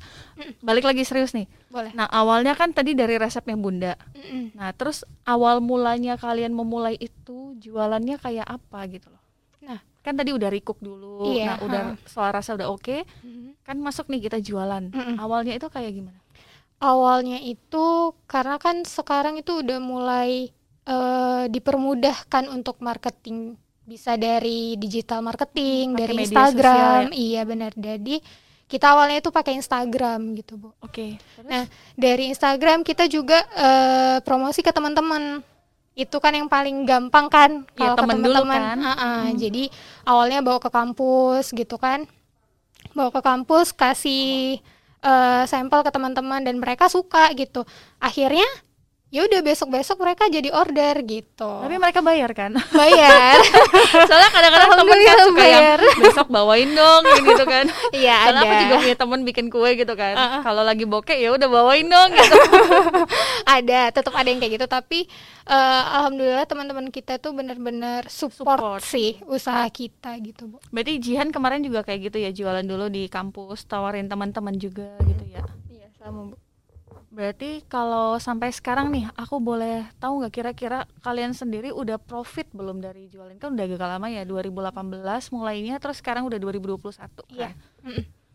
Balik 0.62 0.86
lagi 0.86 1.02
serius 1.02 1.34
nih. 1.34 1.50
Boleh. 1.66 1.90
nah 1.98 2.06
awalnya 2.06 2.54
kan 2.54 2.70
tadi 2.70 2.94
dari 2.94 3.18
resepnya 3.18 3.58
bunda. 3.58 3.98
Mm-mm. 4.14 4.54
nah 4.54 4.70
terus 4.72 5.02
awal 5.26 5.58
mulanya 5.58 6.14
kalian 6.16 6.54
memulai 6.54 6.94
itu 6.96 7.58
jualannya 7.58 8.16
kayak 8.22 8.46
apa 8.46 8.80
gitu 8.86 9.10
loh? 9.10 9.22
Nah. 9.66 9.82
kan 10.06 10.14
tadi 10.14 10.30
udah 10.30 10.46
recook 10.46 10.78
dulu. 10.78 11.34
Iya, 11.34 11.44
nah 11.50 11.56
udah 11.66 11.82
soal 12.06 12.30
rasa 12.30 12.54
udah 12.54 12.70
oke. 12.70 13.02
Mhm. 13.26 13.66
kan 13.66 13.74
masuk 13.82 14.06
nih 14.06 14.30
kita 14.30 14.38
jualan. 14.38 14.94
Mm-mm. 14.94 15.18
awalnya 15.18 15.58
itu 15.58 15.66
kayak 15.66 15.90
gimana 15.90 16.22
Awalnya 16.78 17.40
itu 17.40 17.86
karena 18.26 18.56
kan 18.56 18.84
sekarang 18.84 19.36
itu 19.36 19.60
udah 19.60 19.78
mulai 19.78 20.52
eh, 20.84 21.44
dipermudahkan 21.48 22.46
untuk 22.48 22.78
marketing 22.78 23.56
bisa 23.82 24.14
dari 24.14 24.74
digital 24.74 25.18
marketing, 25.20 25.94
Pakai 25.94 26.00
dari 26.02 26.14
Instagram. 26.20 27.02
sosial 27.06 27.14
Iya 27.14 27.42
benar. 27.42 27.72
Jadi 27.72 28.18
kita 28.66 28.92
awalnya 28.92 29.20
itu 29.20 29.30
pakai 29.30 29.54
Instagram 29.54 30.34
gitu, 30.34 30.58
Bu. 30.58 30.74
oke 30.80 31.14
terus 31.14 31.46
Nah, 31.46 31.64
dari 31.94 32.28
Instagram 32.28 32.82
kita 32.82 33.06
juga 33.06 33.40
eh, 33.48 34.18
promosi 34.20 34.60
ke 34.60 34.68
teman-teman. 34.68 35.40
Itu 35.94 36.20
kan 36.20 36.28
yang 36.30 36.44
paling 36.44 36.84
gampang 36.84 37.26
kan 37.26 37.50
Iya, 37.64 37.72
kalau 37.72 37.94
ke 37.94 38.00
temen 38.04 38.16
dulu 38.20 38.36
teman-teman. 38.36 38.60
kan. 38.60 38.78
Ha-ha, 38.84 39.12
Hmm. 39.24 39.34
Jadi 39.34 39.64
awalnya 40.04 40.38
bawa 40.40 40.58
ke 40.58 40.68
kampus 40.68 41.44
gitu 41.50 41.78
kan. 41.78 42.04
Bawa 42.92 43.08
ke 43.08 43.22
kampus 43.22 43.72
kasih 43.72 44.60
eh, 45.02 45.44
sampel 45.48 45.80
ke 45.84 45.90
teman-teman 45.92 46.44
dan 46.44 46.56
mereka 46.60 46.88
suka 46.88 47.32
gitu. 47.36 47.64
Akhirnya 48.00 48.46
ya 49.06 49.22
udah 49.22 49.38
besok-besok 49.38 49.96
mereka 49.96 50.26
jadi 50.26 50.50
order 50.50 50.98
gitu. 51.00 51.46
tapi 51.62 51.78
mereka 51.78 52.02
bayar 52.02 52.26
kan 52.30 52.50
bayar. 52.70 53.38
soalnya 54.10 54.28
kadang-kadang 54.28 54.70
temen 54.74 54.98
kan 54.98 55.16
suka 55.16 55.16
yang 55.16 55.32
bayar. 55.32 55.78
besok 55.96 56.26
bawain 56.26 56.70
dong 56.70 57.02
gitu 57.22 57.44
kan 57.44 57.66
Iya 57.96 58.16
Soalnya 58.20 58.34
ada. 58.36 58.50
aku 58.50 58.54
juga 58.60 58.76
punya 58.82 58.96
temen 58.98 59.20
bikin 59.22 59.46
kue 59.46 59.70
gitu 59.74 59.94
kan 59.94 60.14
Uh-uh. 60.14 60.40
kalau 60.42 60.62
lagi 60.62 60.84
bokeh 60.84 61.16
ya 61.16 61.30
udah 61.30 61.46
bawain 61.46 61.86
dong 61.86 62.10
gitu 62.12 62.34
ada 63.56 63.80
tetap 63.90 64.10
ada 64.10 64.26
yang 64.26 64.38
kayak 64.38 64.52
gitu 64.54 64.66
tapi 64.66 65.06
eh, 65.44 65.82
alhamdulillah 65.94 66.44
teman-teman 66.44 66.90
kita 66.90 67.16
tuh 67.16 67.30
benar-benar 67.30 68.06
support, 68.06 68.58
Support. 68.58 68.82
sih 68.82 69.22
usaha 69.24 69.62
kita 69.68 70.18
gitu 70.20 70.50
bu 70.50 70.58
berarti 70.68 70.98
Jihan 70.98 71.30
kemarin 71.30 71.62
juga 71.62 71.82
kayak 71.82 72.10
gitu 72.10 72.18
ya 72.18 72.30
jualan 72.30 72.62
dulu 72.62 72.88
di 72.88 73.06
kampus 73.06 73.64
tawarin 73.64 74.06
teman-teman 74.06 74.56
juga 74.56 74.98
gitu 75.00 75.24
ya 75.24 75.46
iya 75.68 75.86
sama 75.94 76.26
bu 76.26 76.36
berarti 77.16 77.64
kalau 77.64 78.18
sampai 78.18 78.52
sekarang 78.52 78.92
nih 78.92 79.08
aku 79.14 79.40
boleh 79.40 79.88
tahu 79.96 80.20
nggak 80.20 80.34
kira-kira 80.34 80.78
kalian 81.00 81.32
sendiri 81.32 81.72
udah 81.72 81.96
profit 81.96 82.44
belum 82.50 82.76
dari 82.78 83.08
jualan 83.08 83.32
kan 83.34 83.50
udah 83.50 83.64
agak 83.64 83.88
lama 83.88 84.06
ya 84.06 84.22
2018 84.22 85.00
mulainya 85.32 85.74
terus 85.76 85.96
sekarang 85.96 86.24
udah 86.24 86.36
2021 86.36 86.92
kan 86.92 87.08
Iya. 87.32 87.48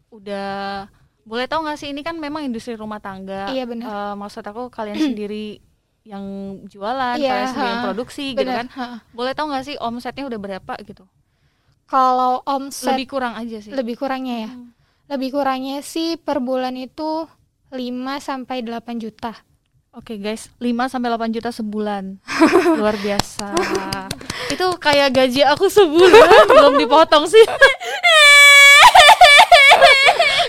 Udah 0.09 0.89
boleh 1.21 1.45
tahu 1.45 1.61
nggak 1.61 1.77
sih 1.77 1.87
ini 1.87 2.01
kan 2.01 2.17
memang 2.17 2.41
industri 2.41 2.73
rumah 2.73 2.97
tangga 2.97 3.47
Iya, 3.47 3.63
benar. 3.63 3.85
Eh, 3.85 4.13
maksud 4.17 4.41
aku 4.41 4.67
kalian 4.67 4.97
sendiri 5.13 5.61
yang 6.01 6.25
jualan 6.65 7.15
Iya, 7.15 7.29
kalian 7.29 7.47
sendiri 7.47 7.69
yang 7.69 7.77
ha. 7.77 7.85
produksi 7.85 8.25
gitu 8.33 8.41
benar 8.41 8.57
kan 8.57 8.67
ha. 8.73 8.87
boleh 9.11 9.31
tahu 9.31 9.45
nggak 9.47 9.63
sih 9.63 9.75
omsetnya 9.77 10.25
udah 10.25 10.39
berapa 10.41 10.73
gitu 10.81 11.05
kalau 11.85 12.41
omset 12.43 12.97
lebih 12.97 13.07
kurang 13.07 13.37
aja 13.37 13.61
sih 13.61 13.69
lebih 13.69 13.93
kurangnya 13.95 14.35
ya 14.39 14.51
Hmm. 14.51 14.73
lebih 15.07 15.29
kurangnya 15.29 15.83
sih 15.83 16.17
per 16.17 16.41
bulan 16.41 16.73
itu 16.73 17.29
5 17.71 17.79
sampai 18.19 18.61
8 18.67 18.99
juta 18.99 19.31
Oke 19.91 20.15
guys, 20.15 20.47
5 20.55 20.87
sampai 20.87 21.11
8 21.11 21.35
juta 21.35 21.51
sebulan. 21.51 22.15
Luar 22.79 22.95
biasa. 22.95 23.51
Itu 24.47 24.79
kayak 24.79 25.11
gaji 25.11 25.43
aku 25.43 25.67
sebulan 25.67 26.47
belum 26.47 26.79
dipotong 26.79 27.27
sih. 27.27 27.43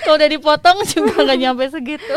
Kalau 0.07 0.15
udah 0.15 0.31
dipotong 0.31 0.79
juga 0.87 1.27
nggak 1.27 1.41
nyampe 1.43 1.67
segitu. 1.75 2.15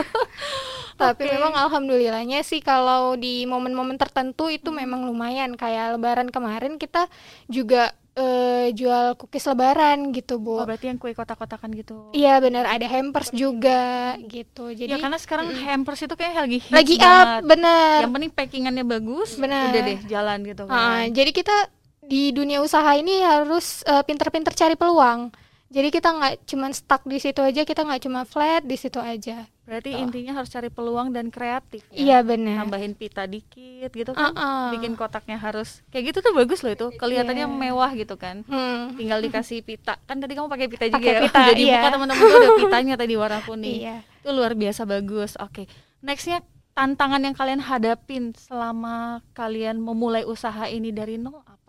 Tapi 1.02 1.26
Oke. 1.26 1.34
memang 1.34 1.58
alhamdulillahnya 1.58 2.46
sih 2.46 2.62
kalau 2.62 3.18
di 3.18 3.50
momen-momen 3.50 3.98
tertentu 3.98 4.54
itu 4.54 4.70
memang 4.70 5.10
lumayan 5.10 5.58
kayak 5.58 5.98
lebaran 5.98 6.30
kemarin 6.30 6.78
kita 6.78 7.10
juga 7.50 7.90
eh, 8.16 8.72
jual 8.72 9.14
cookies 9.16 9.44
lebaran 9.46 10.10
gitu, 10.10 10.36
Oh, 10.38 10.58
Bu. 10.58 10.64
berarti 10.64 10.88
yang 10.88 10.96
kue 10.96 11.12
kotak-kotakan 11.12 11.68
gitu. 11.72 12.10
Iya 12.12 12.40
benar 12.40 12.64
ada 12.66 12.84
hampers 12.86 13.30
juga 13.30 14.16
gitu. 14.22 14.72
Jadi 14.72 14.88
ya 14.88 14.98
karena 14.98 15.16
sekarang 15.16 15.52
hampers 15.52 16.00
itu 16.00 16.14
kayak 16.14 16.34
lagi 16.40 16.60
hits 16.60 16.72
lagi 16.72 16.96
up 16.96 17.04
banget. 17.04 17.42
benar. 17.46 18.00
Yang 18.02 18.14
penting 18.14 18.32
packingannya 18.34 18.86
bagus, 18.86 19.30
Benar. 19.36 19.70
udah 19.70 19.82
deh 19.84 20.00
jalan 20.06 20.38
gitu 20.44 20.64
Ah, 20.66 21.04
kan. 21.04 21.12
jadi 21.12 21.32
kita 21.32 21.56
di 22.02 22.30
dunia 22.32 22.60
usaha 22.60 22.88
ini 22.94 23.20
harus 23.20 23.84
eh, 23.84 24.02
pinter-pinter 24.02 24.52
cari 24.52 24.74
peluang. 24.74 25.30
Jadi 25.68 25.90
kita 25.90 26.10
nggak 26.10 26.34
cuman 26.46 26.72
stuck 26.72 27.02
di 27.04 27.18
situ 27.18 27.40
aja, 27.40 27.62
kita 27.62 27.82
nggak 27.82 28.02
cuma 28.02 28.22
flat 28.22 28.62
di 28.62 28.76
situ 28.76 28.98
aja. 28.98 29.50
Berarti 29.66 29.98
intinya 29.98 30.38
harus 30.38 30.48
cari 30.48 30.70
peluang 30.70 31.10
dan 31.10 31.28
kreatif 31.28 31.82
ya. 31.90 31.98
Iya 31.98 32.18
benar. 32.22 32.62
Tambahin 32.62 32.94
pita 32.94 33.26
dikit 33.26 33.90
gitu 33.90 34.14
kan. 34.14 34.30
ah. 34.32 34.70
Bikin 34.70 34.94
kotaknya 34.94 35.36
harus 35.36 35.82
kayak 35.90 36.14
gitu 36.14 36.22
tuh 36.22 36.34
bagus 36.34 36.62
loh 36.62 36.70
itu. 36.70 36.88
Kelihatannya 36.94 37.50
Iya. 37.50 37.58
mewah 37.66 37.92
gitu 37.92 38.14
kan. 38.14 38.46
Hmm. 38.46 38.94
Tinggal 38.94 39.20
dikasih 39.20 39.66
pita. 39.66 39.98
Kan 40.04 40.22
tadi 40.22 40.34
kamu 40.34 40.46
pakai 40.46 40.70
pita 40.70 40.86
juga 40.86 41.02
Pakai 41.02 41.12
ya. 41.12 41.22
pita, 41.26 41.40
Jadi 41.50 41.62
iya. 41.64 41.74
buka 41.76 41.90
teman-teman 41.92 42.22
tuh 42.22 42.38
ada 42.38 42.50
pitanya 42.56 42.94
tadi 42.96 43.14
warna 43.18 43.40
kuning. 43.42 43.78
Iya. 43.82 43.96
Itu 44.22 44.30
luar 44.32 44.54
biasa 44.54 44.82
bagus. 44.86 45.34
Oke. 45.36 45.66
Nextnya 46.00 46.46
tantangan 46.72 47.26
yang 47.26 47.34
kalian 47.34 47.60
hadapin 47.60 48.38
selama 48.38 49.26
kalian 49.34 49.82
memulai 49.82 50.22
usaha 50.24 50.70
ini 50.70 50.94
dari 50.94 51.18
nol 51.18 51.42
apa? 51.42 51.65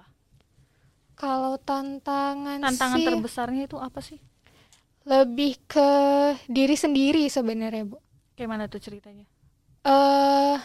Kalau 1.16 1.56
tantangan, 1.56 2.60
Tantangan 2.60 3.00
sih 3.00 3.06
terbesarnya 3.08 3.62
itu 3.64 3.80
apa 3.80 4.00
sih? 4.04 4.20
lebih 5.06 5.54
ke 5.70 5.90
diri 6.50 6.74
sendiri 6.74 7.30
sebenarnya, 7.30 7.86
Bu. 7.86 8.02
Kayak 8.34 8.50
mana 8.50 8.64
tuh 8.66 8.82
ceritanya? 8.82 9.22
Eh 9.86 10.58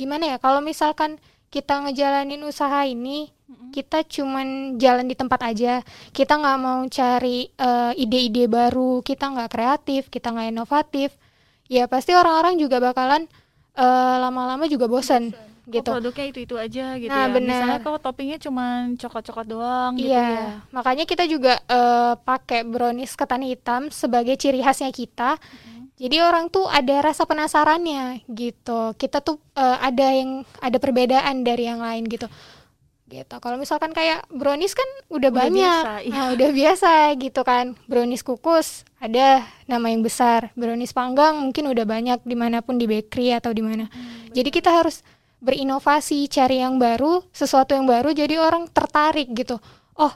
gimana 0.00 0.32
ya? 0.32 0.36
Kalau 0.40 0.64
misalkan 0.64 1.20
kita 1.52 1.84
ngejalanin 1.84 2.40
usaha 2.40 2.88
ini, 2.88 3.28
kita 3.68 4.00
cuman 4.08 4.80
jalan 4.80 5.04
di 5.04 5.12
tempat 5.12 5.44
aja. 5.44 5.84
Kita 6.08 6.40
nggak 6.40 6.58
mau 6.58 6.80
cari 6.88 7.52
eh, 7.52 7.92
ide-ide 8.00 8.48
baru, 8.48 9.04
kita 9.04 9.28
nggak 9.28 9.52
kreatif, 9.52 10.08
kita 10.08 10.32
nggak 10.32 10.56
inovatif. 10.56 11.12
Ya 11.68 11.84
pasti 11.84 12.16
orang-orang 12.16 12.56
juga 12.56 12.80
bakalan 12.80 13.28
eh, 13.76 14.16
lama-lama 14.24 14.64
juga 14.72 14.88
bosan 14.88 15.36
gitu. 15.70 15.88
Oh, 15.88 15.96
produknya 15.96 16.26
itu 16.28 16.38
itu 16.42 16.54
aja 16.54 16.98
gitu 16.98 17.08
Nah, 17.08 17.24
ya. 17.24 17.32
benar. 17.32 17.58
Misalnya 17.62 17.78
kok 17.80 17.98
toppingnya 18.00 18.38
cuma 18.38 18.64
coklat-coklat 18.94 19.46
doang 19.46 19.92
gitu 19.94 20.10
Iya, 20.10 20.26
ya. 20.26 20.46
makanya 20.70 21.04
kita 21.04 21.24
juga 21.24 21.62
eh, 21.62 22.12
pakai 22.18 22.66
brownies 22.66 23.14
ketan 23.14 23.40
hitam 23.40 23.88
sebagai 23.88 24.34
ciri 24.34 24.58
khasnya 24.58 24.90
kita. 24.90 25.38
Jadi 25.94 26.16
orang 26.18 26.48
tuh 26.48 26.64
ada 26.64 27.04
rasa 27.04 27.22
penasarannya 27.24 28.24
gitu. 28.26 28.96
Kita 28.96 29.20
tuh 29.20 29.38
eh, 29.52 29.78
ada 29.78 30.06
yang 30.10 30.42
ada 30.58 30.76
perbedaan 30.76 31.40
dari 31.40 31.64
yang 31.64 31.78
lain 31.78 32.04
gitu. 32.04 32.26
Gitu. 33.04 33.34
Kalau 33.36 33.58
misalkan 33.58 33.90
kayak 33.90 34.22
brownies 34.30 34.70
kan 34.70 34.86
udah, 35.10 35.18
Udah 35.18 35.30
banyak, 35.34 35.82
biasa, 35.82 35.92
iya. 36.06 36.12
nah 36.14 36.24
udah 36.30 36.50
biasa 36.54 36.90
gitu 37.18 37.40
kan. 37.42 37.74
Brownies 37.84 38.22
kukus 38.22 38.86
ada 38.96 39.42
nama 39.66 39.90
yang 39.90 39.98
besar. 40.00 40.54
Brownies 40.54 40.94
panggang 40.94 41.42
mungkin 41.42 41.66
udah 41.66 41.82
banyak 41.82 42.18
di 42.22 42.36
mana 42.38 42.62
pun 42.62 42.78
di 42.78 42.86
bakery 42.86 43.34
atau 43.34 43.50
di 43.50 43.66
mana. 43.66 43.90
Hmm, 43.90 44.30
Jadi 44.30 44.48
kita 44.48 44.70
harus 44.70 45.02
berinovasi, 45.40 46.28
cari 46.28 46.60
yang 46.60 46.76
baru, 46.76 47.24
sesuatu 47.32 47.72
yang 47.72 47.88
baru, 47.88 48.12
jadi 48.12 48.36
orang 48.38 48.68
tertarik 48.68 49.32
gitu. 49.32 49.56
Oh, 49.96 50.12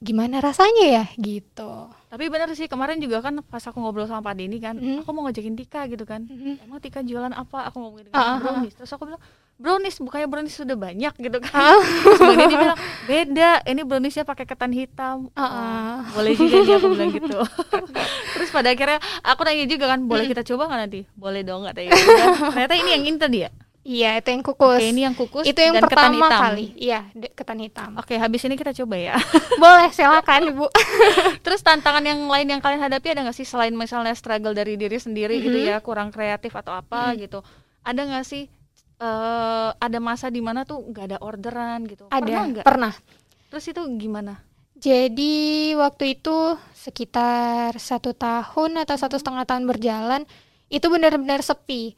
gimana 0.00 0.40
rasanya 0.40 0.86
ya 0.88 1.04
gitu. 1.14 1.92
Tapi 2.08 2.30
benar 2.30 2.48
sih 2.54 2.70
kemarin 2.70 3.02
juga 3.02 3.20
kan 3.20 3.36
pas 3.42 3.60
aku 3.60 3.76
ngobrol 3.76 4.06
sama 4.06 4.22
Pak 4.22 4.34
Denny 4.38 4.56
kan, 4.56 4.78
Mhm. 4.78 5.02
aku 5.04 5.10
mau 5.12 5.26
ngajakin 5.26 5.58
Tika 5.58 5.84
gitu 5.90 6.06
kan. 6.06 6.24
Mhm. 6.24 6.62
Emang 6.64 6.80
Tika 6.80 7.02
jualan 7.02 7.34
apa? 7.34 7.68
Aku 7.68 7.82
ngomongin 7.82 8.08
dengan 8.08 8.16
ah. 8.16 8.38
brownies. 8.40 8.72
Terus 8.72 8.90
aku 8.94 9.10
bilang, 9.10 9.20
brownies 9.54 9.98
bukannya 9.98 10.28
brownies 10.30 10.54
sudah 10.54 10.78
banyak 10.78 11.12
gitu 11.18 11.38
kan. 11.42 11.52
Ah. 11.52 11.82
Terus 11.82 12.20
Bang 12.22 12.36
Denny 12.38 12.54
bilang, 12.54 12.78
beda. 13.04 13.50
Ini 13.66 13.80
browniesnya 13.82 14.24
pakai 14.24 14.46
ketan 14.46 14.72
hitam. 14.72 15.28
Ah. 15.34 16.06
Boleh 16.14 16.32
juga 16.32 16.56
nih 16.62 16.74
aku 16.78 16.86
bilang 16.94 17.10
gitu. 17.10 17.38
Terus 18.38 18.48
pada 18.48 18.70
akhirnya 18.70 19.02
aku 19.20 19.40
nanya 19.42 19.66
juga 19.66 19.84
kan, 19.90 20.00
boleh 20.06 20.24
kita 20.24 20.46
coba 20.46 20.70
nggak 20.70 20.80
nanti? 20.86 21.00
Boleh 21.12 21.42
dong 21.42 21.66
katanya. 21.66 21.92
gitu 21.92 22.08
kan. 22.14 22.28
Ternyata 22.56 22.74
ini 22.78 22.90
yang 22.94 23.04
ini 23.04 23.18
tadi 23.18 23.38
ya. 23.44 23.50
Iya, 23.84 24.16
itu 24.16 24.28
yang 24.32 24.40
kukus. 24.40 24.80
Oke, 24.80 24.88
ini 24.88 25.04
yang 25.04 25.12
kukus 25.12 25.44
itu 25.44 25.60
yang 25.60 25.76
dan 25.76 25.84
ketan 25.84 25.92
pertama 26.08 26.16
hitam. 26.24 26.40
kali. 26.40 26.66
Iya, 26.74 27.00
ketan 27.30 27.58
hitam. 27.60 27.90
Oke, 27.94 28.16
habis 28.16 28.40
ini 28.42 28.56
kita 28.56 28.72
coba 28.74 28.96
ya. 28.96 29.14
Boleh, 29.60 29.92
silakan, 29.92 30.56
Bu. 30.56 30.66
Terus 31.44 31.60
tantangan 31.60 32.00
yang 32.00 32.24
lain 32.24 32.48
yang 32.48 32.58
kalian 32.58 32.80
hadapi 32.80 33.12
ada 33.12 33.20
nggak 33.22 33.36
sih 33.36 33.44
selain 33.44 33.70
misalnya 33.70 34.12
struggle 34.12 34.50
dari 34.50 34.74
diri 34.74 34.96
sendiri 34.96 35.36
gitu 35.38 35.52
Mhm. 35.54 35.68
ya, 35.68 35.76
kurang 35.78 36.08
kreatif 36.08 36.50
atau 36.50 36.72
apa 36.72 37.12
gitu? 37.14 37.44
Ada 37.80 38.00
nggak 38.02 38.24
sih 38.24 38.48
eh 38.94 39.70
ada 39.74 39.98
masa 39.98 40.26
di 40.26 40.38
mana 40.38 40.64
tuh 40.64 40.80
nggak 40.80 41.04
ada 41.04 41.18
orderan 41.20 41.84
gitu? 41.84 42.08
Pernah 42.08 42.24
Ada, 42.24 42.50
nggak? 42.50 42.64
pernah. 42.64 42.92
Terus 43.48 43.64
itu 43.68 43.82
gimana? 43.94 44.40
Jadi 44.74 45.34
waktu 45.74 46.14
itu 46.14 46.56
sekitar 46.74 47.74
satu 47.74 48.12
tahun 48.12 48.80
atau 48.80 48.96
satu 48.96 49.16
setengah 49.16 49.44
tahun 49.44 49.64
berjalan 49.64 50.22
itu 50.68 50.86
benar-benar 50.86 51.40
sepi 51.40 51.92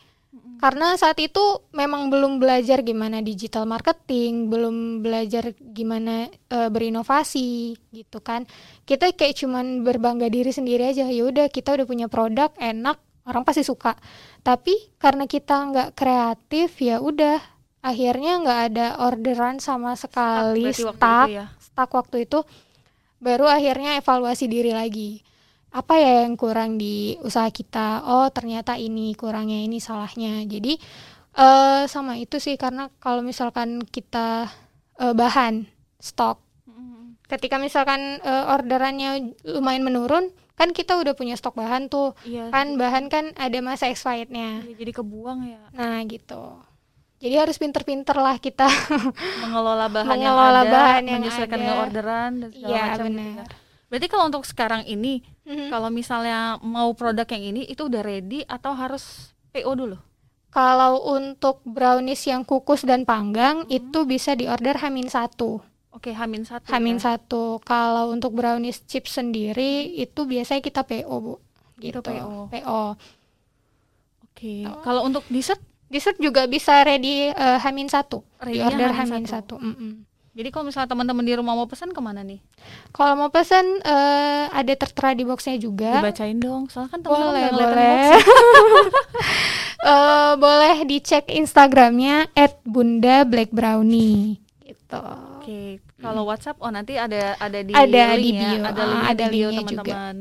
karena 0.56 0.96
saat 0.96 1.20
itu 1.20 1.60
memang 1.76 2.08
belum 2.08 2.40
belajar 2.40 2.80
gimana 2.80 3.20
digital 3.20 3.68
marketing, 3.68 4.48
belum 4.48 5.04
belajar 5.04 5.52
gimana 5.60 6.32
eh, 6.32 6.70
berinovasi 6.72 7.76
gitu 7.92 8.24
kan. 8.24 8.48
Kita 8.88 9.12
kayak 9.12 9.36
cuman 9.44 9.84
berbangga 9.84 10.32
diri 10.32 10.48
sendiri 10.48 10.88
aja. 10.88 11.04
Ya 11.12 11.22
udah 11.28 11.52
kita 11.52 11.76
udah 11.76 11.84
punya 11.84 12.08
produk 12.08 12.48
enak, 12.56 12.96
orang 13.28 13.44
pasti 13.44 13.68
suka. 13.68 13.94
Tapi 14.40 14.96
karena 14.96 15.28
kita 15.28 15.54
nggak 15.72 15.88
kreatif 15.92 16.80
ya 16.80 17.04
udah 17.04 17.36
akhirnya 17.84 18.42
nggak 18.42 18.60
ada 18.72 18.86
orderan 19.04 19.62
sama 19.62 19.94
sekali 19.94 20.66
waktu 20.66 20.90
stuck 20.90 21.28
itu 21.30 21.36
ya. 21.38 21.44
stuck 21.62 21.90
waktu 21.94 22.26
itu 22.26 22.42
baru 23.22 23.46
akhirnya 23.46 23.94
evaluasi 24.02 24.50
diri 24.50 24.74
lagi 24.74 25.22
apa 25.70 25.94
ya 25.94 26.24
yang 26.24 26.34
kurang 26.34 26.76
di 26.76 27.18
usaha 27.20 27.48
kita 27.48 28.02
oh 28.02 28.28
ternyata 28.28 28.74
ini 28.74 29.12
kurangnya 29.12 29.58
ini 29.58 29.76
salahnya 29.76 30.44
jadi 30.44 30.78
eh 31.34 31.82
sama 31.84 32.16
itu 32.16 32.36
sih 32.36 32.56
karena 32.56 32.88
kalau 32.96 33.20
misalkan 33.20 33.84
kita 33.84 34.48
eh, 34.96 35.12
bahan 35.12 35.68
stok 35.98 36.40
Mm-mm. 36.64 37.20
ketika 37.26 37.56
misalkan 37.56 38.00
eh, 38.18 38.44
orderannya 38.46 39.10
lumayan 39.44 39.84
menurun 39.84 40.24
kan 40.56 40.72
kita 40.72 40.96
udah 40.96 41.12
punya 41.12 41.36
stok 41.36 41.52
bahan 41.54 41.86
tuh 41.86 42.16
Iya. 42.24 42.48
kan 42.48 42.80
bahan 42.80 43.12
kan 43.12 43.36
ada 43.36 43.60
masa 43.60 43.86
expirednya 43.86 44.64
Iya, 44.64 44.80
jadi 44.80 44.92
kebuang 44.94 45.40
ya. 45.44 45.60
nah 45.70 46.00
gitu 46.02 46.56
jadi 47.16 47.44
harus 47.44 47.56
pinter-pinter 47.56 48.16
lah 48.16 48.36
kita 48.36 48.64
Mengelola 49.44 49.88
bahan 49.88 50.08
Mengelola 50.10 50.48
yang 50.54 50.64
ada, 50.64 50.72
bahan 50.72 51.02
yang 51.04 51.20
menyesuaikan 51.20 51.52
ada. 51.52 51.60
dengan 51.60 51.76
orderan 51.82 52.30
dan 52.38 52.48
segala 52.50 52.70
Iya, 52.70 52.80
macam 52.82 52.96
gitu 52.96 53.04
benar. 53.12 53.28
ya. 53.36 53.44
Berarti 53.86 54.06
kalau 54.08 54.24
untuk 54.26 54.42
sekarang 54.42 54.82
ini, 54.84 55.12
Mhm. 55.46 55.70
kalau 55.70 55.88
misalnya 55.88 56.58
mau 56.58 56.90
produk 56.92 57.22
yang 57.30 57.54
ini 57.54 57.62
itu 57.64 57.86
udah 57.86 58.02
ready 58.02 58.42
atau 58.44 58.74
harus 58.74 59.30
PO 59.54 59.72
dulu? 59.72 59.96
Kalau 60.50 61.06
untuk 61.06 61.60
brownies 61.62 62.24
yang 62.24 62.42
kukus 62.42 62.82
dan 62.82 63.04
panggang 63.04 63.62
itu 63.68 64.02
bisa 64.02 64.34
diorder 64.34 64.74
Hamin 64.74 65.06
satu. 65.06 65.60
Oke, 65.92 66.12
Hamin 66.12 66.44
satu. 66.44 66.66
Hamin 66.66 66.96
ya. 66.96 67.12
satu. 67.12 67.60
Kalau 67.60 68.10
untuk 68.10 68.32
brownies 68.32 68.84
chips 68.84 69.16
sendiri 69.16 69.86
itu 69.94 70.24
biasanya 70.24 70.60
kita 70.60 70.82
PO 70.82 71.14
bu. 71.16 71.34
Itu 71.78 72.00
Gitu. 72.00 72.00
PO. 72.02 72.48
PO. 72.50 72.82
Oke. 74.26 74.54
Kalau 74.82 75.04
untuk 75.04 75.24
dessert 75.28 75.60
Dessert 75.86 76.18
juga 76.18 76.50
bisa 76.50 76.82
ready 76.82 77.30
eh, 77.30 77.58
Hamin 77.62 77.86
satu. 77.86 78.26
Diorder 78.42 78.90
Hamin 78.90 79.22
satu. 79.22 79.54
satu. 79.54 79.62
Mm-mm. 79.62 80.02
Jadi 80.36 80.52
kalau 80.52 80.68
misalnya 80.68 80.84
teman-teman 80.86 81.24
di 81.24 81.32
rumah 81.32 81.56
mau 81.56 81.64
pesan 81.64 81.90
ke 81.90 82.00
mana 82.04 82.20
nih? 82.20 82.36
Kalau 82.92 83.16
mau 83.16 83.32
pesan 83.32 83.64
eh, 83.80 84.44
ada 84.52 84.72
tertera 84.76 85.16
di 85.16 85.24
boxnya 85.24 85.56
juga. 85.56 85.96
Dibacain 85.96 86.36
dong. 86.36 86.68
Soalnya 86.68 86.92
kan 86.92 87.00
teman-teman 87.00 87.32
Boleh, 87.32 87.44
boleh. 87.50 87.68
box. 87.72 88.04
Eh, 89.78 90.32
boleh 90.34 90.82
dicek 90.82 91.30
Instagramnya 91.30 92.26
@bunda 92.66 93.22
black 93.22 93.54
brownie. 93.54 94.42
Gitu. 94.60 94.98
Oke. 95.38 95.78
Kalau 95.96 96.26
WhatsApp, 96.26 96.58
oh 96.58 96.68
nanti 96.68 96.98
ada 96.98 97.38
ada 97.38 97.60
di 97.62 97.70
Ada 97.70 98.18
link 98.18 98.18
di 98.18 98.30
ya. 98.34 98.50
bio. 98.50 98.62
Ada 98.66 98.82
Ah, 98.82 98.86
link 98.88 99.04
ada 99.06 99.24
di 99.24 99.30
bio 99.30 99.48
teman-teman. 99.54 100.14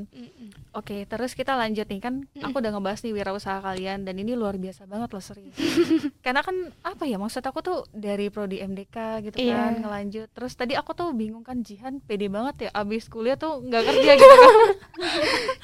Oke, 0.75 1.07
terus 1.07 1.31
kita 1.31 1.55
lanjut 1.55 1.87
nih 1.87 2.03
kan. 2.03 2.27
Aku 2.37 2.59
udah 2.59 2.67
ngebahas 2.69 2.99
nih 2.99 3.15
wirausaha 3.15 3.63
kalian 3.63 4.03
dan 4.03 4.11
ini 4.13 4.35
luar 4.35 4.55
biasa 4.55 4.83
banget 4.83 5.07
loh 5.07 5.23
serius. 5.23 5.55
Karena 6.25 6.43
kan 6.43 6.51
apa 6.83 7.07
ya 7.07 7.15
maksud 7.15 7.39
aku 7.39 7.59
tuh 7.59 7.87
dari 7.89 8.27
prodi 8.27 8.59
MDK 8.59 9.23
gitu 9.23 9.39
Iya. 9.39 9.55
kan 9.55 9.73
ngelanjut. 9.79 10.27
Terus 10.29 10.51
tadi 10.51 10.75
aku 10.75 10.91
tuh 10.91 11.15
bingung 11.15 11.41
kan 11.41 11.63
Jihan 11.63 11.97
pede 11.99 12.27
banget 12.27 12.67
ya 12.67 12.75
abis 12.75 13.07
kuliah 13.07 13.33
tuh 13.33 13.63
nggak 13.63 13.83
kerja 13.85 14.11
gitu 14.13 14.35
kan. 14.35 14.51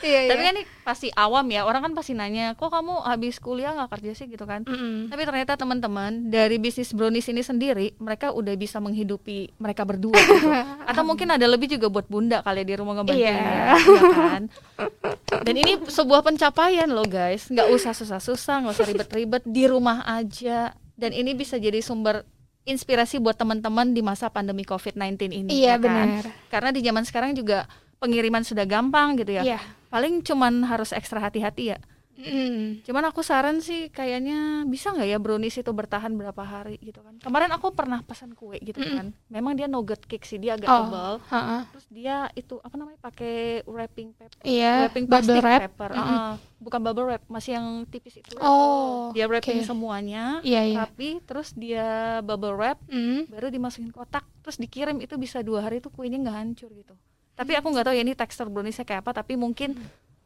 Iya, 0.01 0.27
Tapi 0.27 0.41
kan 0.41 0.53
ini 0.55 0.63
pasti 0.81 1.07
awam 1.13 1.45
ya 1.47 1.61
orang 1.61 1.83
kan 1.83 1.93
pasti 1.93 2.11
nanya 2.11 2.51
kok 2.53 2.67
kamu 2.67 3.05
habis 3.05 3.37
kuliah 3.37 3.69
nggak 3.71 3.91
kerja 3.91 4.11
sih 4.13 4.25
gitu 4.25 4.43
kan. 4.43 4.63
Mm-mm. 4.63 5.07
Tapi 5.07 5.21
ternyata 5.23 5.53
teman-teman 5.53 6.27
dari 6.27 6.57
bisnis 6.57 6.89
brownies 6.89 7.27
ini 7.27 7.39
sendiri 7.39 7.93
mereka 7.97 8.31
udah 8.31 8.55
bisa 8.55 8.79
menghidupi 8.79 9.53
mereka 9.57 9.83
berdua 9.83 10.15
gitu. 10.15 10.49
Atau 10.89 11.03
mungkin 11.03 11.29
ada 11.29 11.45
lebih 11.45 11.69
juga 11.69 11.85
buat 11.87 12.07
bunda 12.07 12.41
kali 12.41 12.63
ya 12.63 12.65
di 12.65 12.75
rumah 12.75 12.93
ngebantuin 12.97 13.19
Iya. 13.21 13.35
ya, 13.35 13.75
iya 13.77 14.01
kan. 14.09 14.43
Dan 15.41 15.55
ini 15.57 15.81
sebuah 15.81 16.21
pencapaian 16.21 16.85
loh 16.85 17.05
guys, 17.09 17.49
nggak 17.49 17.67
usah 17.73 17.97
susah-susah, 17.97 18.55
nggak 18.65 18.73
usah 18.77 18.87
ribet-ribet 18.87 19.43
di 19.49 19.65
rumah 19.65 20.05
aja. 20.05 20.77
Dan 20.93 21.17
ini 21.17 21.33
bisa 21.33 21.57
jadi 21.57 21.81
sumber 21.81 22.21
inspirasi 22.61 23.17
buat 23.17 23.33
teman-teman 23.33 23.97
di 23.97 24.05
masa 24.05 24.29
pandemi 24.29 24.61
COVID-19 24.61 25.17
ini. 25.33 25.49
Iya 25.49 25.75
ya 25.75 25.75
kan? 25.81 25.81
benar. 25.81 26.23
Karena 26.53 26.69
di 26.69 26.81
zaman 26.85 27.03
sekarang 27.03 27.31
juga 27.33 27.65
pengiriman 27.97 28.45
sudah 28.45 28.65
gampang 28.69 29.17
gitu 29.17 29.41
ya. 29.41 29.43
Iya. 29.45 29.59
Paling 29.89 30.21
cuman 30.21 30.65
harus 30.69 30.93
ekstra 30.93 31.17
hati-hati 31.21 31.73
ya. 31.73 31.77
Mm. 32.13 32.81
Cuman 32.81 33.03
aku 33.03 33.19
saran 33.19 33.59
sih 33.59 33.87
kayaknya 33.87 34.63
bisa 34.63 34.89
nggak 34.89 35.05
ya 35.05 35.17
brownies 35.17 35.55
itu 35.55 35.69
bertahan 35.69 36.11
berapa 36.11 36.39
hari 36.39 36.75
gitu 36.79 36.99
kan. 36.99 37.17
Kemarin 37.17 37.49
aku 37.49 37.71
pernah 37.71 37.99
pesan 37.99 38.31
kue 38.31 38.57
gitu 38.57 38.77
Mm-mm. 38.77 38.93
kan. 38.93 39.07
Memang 39.27 39.53
dia 39.53 39.65
nugget 39.65 40.03
cake 40.03 40.21
sih, 40.21 40.35
dia 40.35 40.53
agak 40.53 40.67
Oh. 40.67 40.77
tebal. 40.85 41.13
Ha-ha. 41.25 41.57
Terus 41.69 41.85
dia 41.87 42.15
itu 42.33 42.57
apa 42.57 42.75
namanya 42.75 42.99
pakai 42.99 43.35
wrapping 43.63 44.11
paper. 44.13 44.39
Iya. 44.41 44.73
wrapping 44.85 45.05
Bubble 45.05 45.17
plastic 45.27 45.41
wrap. 45.41 45.61
paper. 45.65 45.89
Mm-mm. 45.91 46.17
Ah, 46.19 46.33
bukan 46.57 46.79
bubble 46.81 47.05
wrap, 47.07 47.23
masih 47.27 47.51
yang 47.53 47.67
tipis 47.85 48.15
itu. 48.15 48.35
Oh. 48.37 49.09
Dia 49.11 49.25
wrapping 49.25 49.59
oke. 49.59 49.67
semuanya, 49.67 50.39
Iya 50.41 50.61
iya. 50.63 50.77
tapi 50.83 51.21
terus 51.21 51.51
dia 51.51 51.87
bubble 52.21 52.53
wrap, 52.53 52.77
Mm. 52.85 53.27
baru 53.27 53.47
dimasukin 53.47 53.89
kotak, 53.89 54.23
terus 54.41 54.55
dikirim 54.55 54.99
itu 54.99 55.15
bisa 55.15 55.39
dua 55.39 55.63
hari 55.63 55.77
itu 55.77 55.87
kuenya 55.87 56.17
nggak 56.17 56.37
hancur 56.37 56.69
gitu. 56.69 56.93
Tapi 57.31 57.55
aku 57.55 57.67
nggak 57.67 57.85
tahu 57.87 57.95
ya 57.95 58.03
ini 58.03 58.13
tekstur 58.13 58.47
browniesnya 58.47 58.83
kayak 58.83 59.01
apa, 59.01 59.17
tapi 59.17 59.33
mungkin 59.33 59.73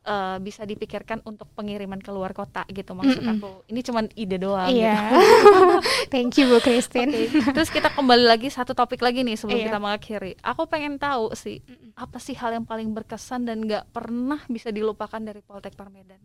eh, 0.06 0.38
bisa 0.38 0.62
dipikirkan 0.62 1.26
untuk 1.26 1.50
pengiriman 1.52 1.98
ke 1.98 2.10
luar 2.10 2.32
kota 2.32 2.62
gitu 2.70 2.94
maksud 2.94 3.20
Mm-mm. 3.20 3.36
aku. 3.36 3.50
Ini 3.68 3.82
cuman 3.82 4.06
ide 4.14 4.38
doang. 4.38 4.70
Iya. 4.70 5.18
Thank 6.14 6.38
you 6.38 6.48
Bu 6.48 6.58
Gitu. 6.58 6.70
Christine. 6.70 7.10
Oke, 7.10 7.52
Terus 7.52 7.70
kita 7.70 7.90
kembali 7.90 8.24
lagi 8.24 8.48
satu 8.48 8.72
topik 8.72 9.02
lagi 9.02 9.22
nih 9.22 9.36
sebelum 9.36 9.60
Iya. 9.60 9.68
kita 9.68 9.80
mengakhiri. 9.80 10.32
Aku 10.40 10.66
pengen 10.66 10.96
tahu 10.96 11.34
sih 11.34 11.60
apa 11.96 12.18
sih 12.18 12.34
hal 12.34 12.54
yang 12.54 12.64
paling 12.64 12.92
berkesan 12.92 13.44
dan 13.44 13.66
nggak 13.66 13.90
pernah 13.90 14.40
bisa 14.46 14.70
dilupakan 14.70 15.18
dari 15.18 15.42
Poltek 15.42 15.74
Parmedan. 15.74 16.22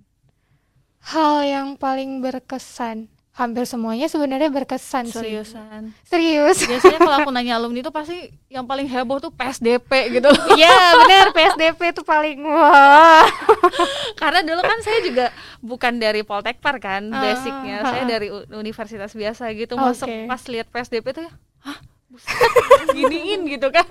Hal 1.01 1.41
yang 1.43 1.69
paling 1.75 2.21
berkesan, 2.21 3.09
hampir 3.31 3.63
semuanya 3.63 4.11
sebenarnya 4.11 4.51
berkesan 4.51 5.07
sih. 5.07 5.23
Seriusan. 5.23 5.95
Serius. 6.03 6.67
Biasanya 6.67 6.99
kalau 6.99 7.17
aku 7.23 7.31
nanya 7.37 7.57
alumni 7.57 7.81
itu 7.81 7.93
pasti 7.95 8.29
yang 8.51 8.67
paling 8.67 8.91
heboh 8.91 9.23
tuh 9.23 9.31
PSDP 9.31 10.19
gitu. 10.19 10.29
Iya 10.59 10.77
benar 11.07 11.27
PSDP 11.31 11.81
itu 11.95 12.03
paling 12.03 12.43
wah. 12.43 13.25
Karena 14.21 14.43
dulu 14.43 14.61
kan 14.61 14.79
saya 14.83 14.99
juga 15.01 15.27
bukan 15.63 15.97
dari 15.97 16.27
Poltekpar 16.27 16.83
kan, 16.83 17.07
Ah, 17.15 17.23
basicnya 17.23 17.77
saya 17.87 18.03
ah. 18.05 18.09
dari 18.09 18.29
universitas 18.53 19.15
biasa 19.15 19.47
gitu. 19.55 19.79
Masuk 19.79 20.11
pas 20.27 20.43
lihat 20.51 20.67
PSDP 20.69 21.07
tuh 21.15 21.23
ya, 21.25 21.33
hah, 21.65 21.79
giniin 22.97 23.47
gitu 23.47 23.71
kan, 23.71 23.87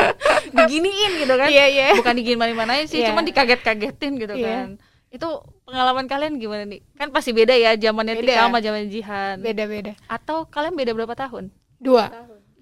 diginiin 0.52 1.26
gitu 1.26 1.34
kan. 1.40 1.48
Iya 1.48 1.66
iya. 1.72 1.86
Bukan 1.96 2.16
digimana-manain 2.20 2.86
sih, 2.86 3.02
Iya. 3.02 3.16
cuman 3.16 3.24
dikaget-kagetin 3.26 4.20
gitu 4.20 4.36
Iya. 4.36 4.46
kan. 4.52 4.70
Itu 5.10 5.42
pengalaman 5.66 6.06
kalian 6.06 6.38
gimana 6.38 6.70
nih? 6.70 6.86
Kan 6.94 7.10
pasti 7.10 7.34
beda 7.34 7.58
ya 7.58 7.74
zamannya 7.74 8.22
Beda. 8.22 8.30
Tika 8.30 8.42
sama 8.46 8.60
zaman 8.62 8.94
Jihan. 8.94 9.36
Beda-beda. 9.42 9.98
Atau 10.06 10.46
kalian 10.46 10.78
beda 10.78 10.94
berapa 10.94 11.18
tahun? 11.18 11.50
Dua. 11.82 12.14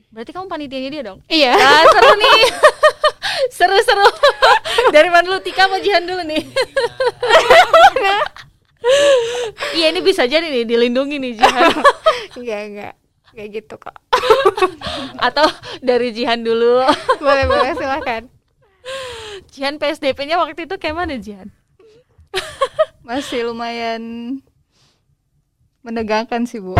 Berarti 0.07 0.31
kamu 0.31 0.47
panitianya 0.47 0.89
dia 0.89 1.03
dong? 1.03 1.19
Iya. 1.27 1.51
Ah, 1.59 1.83
seru 1.91 2.13
nih. 2.15 2.39
Seru-seru. 3.57 4.07
Dari 4.95 5.11
mana 5.11 5.27
dulu 5.27 5.39
Tika 5.43 5.67
sama 5.67 5.83
Jihan 5.83 6.07
dulu 6.07 6.23
nih? 6.23 6.43
Iya 9.75 9.91
ini 9.91 9.99
bisa 9.99 10.23
jadi 10.23 10.47
nih 10.47 10.63
dilindungi 10.63 11.19
nih 11.19 11.35
Jihan 11.35 11.75
Enggak 12.39 12.61
enggak. 12.71 12.93
Kayak 13.35 13.49
gitu 13.59 13.75
kok. 13.75 13.97
atau 15.19 15.43
dari 15.83 16.15
Jihan 16.15 16.39
dulu. 16.39 16.87
boleh 17.19 17.45
boleh 17.51 17.73
silakan. 17.75 18.31
Jihan 19.51 19.75
PSDP-nya 19.75 20.39
waktu 20.39 20.65
itu 20.69 20.79
kayak 20.79 20.95
mana 20.95 21.19
Jihan? 21.19 21.51
Masih 23.07 23.47
lumayan 23.47 24.01
menegangkan 25.81 26.43
sih, 26.43 26.59
Bu. 26.59 26.75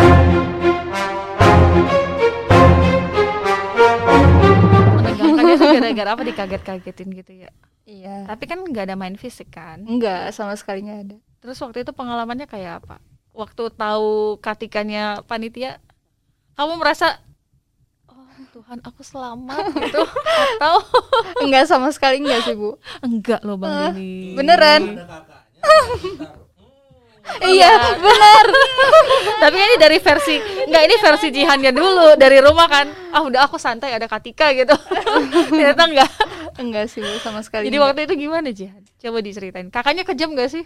Menegangkannya 4.98 5.54
tuh 5.56 5.68
gara-gara 5.72 6.10
apa 6.12 6.22
dikaget-kagetin 6.26 7.08
gitu 7.16 7.32
ya. 7.46 7.50
Iya. 7.88 8.28
Tapi 8.28 8.44
kan 8.44 8.60
nggak 8.60 8.92
ada 8.92 8.96
main 9.00 9.16
fisik 9.16 9.48
kan. 9.48 9.80
Enggak, 9.88 10.36
sama 10.36 10.52
sekali 10.60 10.84
nggak 10.84 11.00
ada. 11.08 11.16
Terus 11.40 11.56
waktu 11.64 11.86
itu 11.86 11.92
pengalamannya 11.96 12.44
kayak 12.44 12.84
apa? 12.84 13.00
Waktu 13.32 13.72
tahu 13.72 14.36
katikannya 14.44 15.24
panitia, 15.24 15.80
kamu 16.58 16.76
merasa 16.76 17.16
oh 18.10 18.28
Tuhan 18.52 18.82
aku 18.82 19.00
selamat 19.06 19.72
gitu 19.78 20.02
atau 20.58 20.82
Enggak 21.40 21.70
sama 21.70 21.88
sekali 21.94 22.20
enggak 22.20 22.44
sih, 22.44 22.58
Bu. 22.58 22.76
enggak 23.00 23.40
loh 23.46 23.56
Bang 23.56 23.94
Dini. 23.94 24.36
Beneran. 24.36 24.82
Iya, 27.44 27.72
benar. 28.00 28.44
Tapi 29.36 29.54
kan 29.60 29.66
ini 29.68 29.76
dari 29.76 29.98
versi 30.00 30.36
enggak 30.64 30.82
ini 30.88 30.96
versi 30.96 31.26
Jihannya 31.28 31.72
dulu 31.76 32.16
dari 32.16 32.40
rumah 32.40 32.66
kan. 32.66 32.86
Ah, 33.12 33.20
udah 33.20 33.44
aku 33.44 33.60
santai 33.60 33.92
ada 33.92 34.08
Katika 34.08 34.50
gitu. 34.56 34.72
Ternyata 35.52 35.82
enggak. 35.86 36.10
Enggak 36.56 36.86
sih, 36.88 37.04
sama 37.20 37.44
sekali. 37.44 37.68
Jadi 37.68 37.76
enggak. 37.76 37.88
waktu 37.92 38.00
itu 38.08 38.14
gimana 38.16 38.48
Jihan? 38.50 38.82
Coba 38.98 39.18
diceritain. 39.20 39.68
Kakaknya 39.68 40.02
kejam 40.08 40.32
gak 40.34 40.50
sih? 40.50 40.64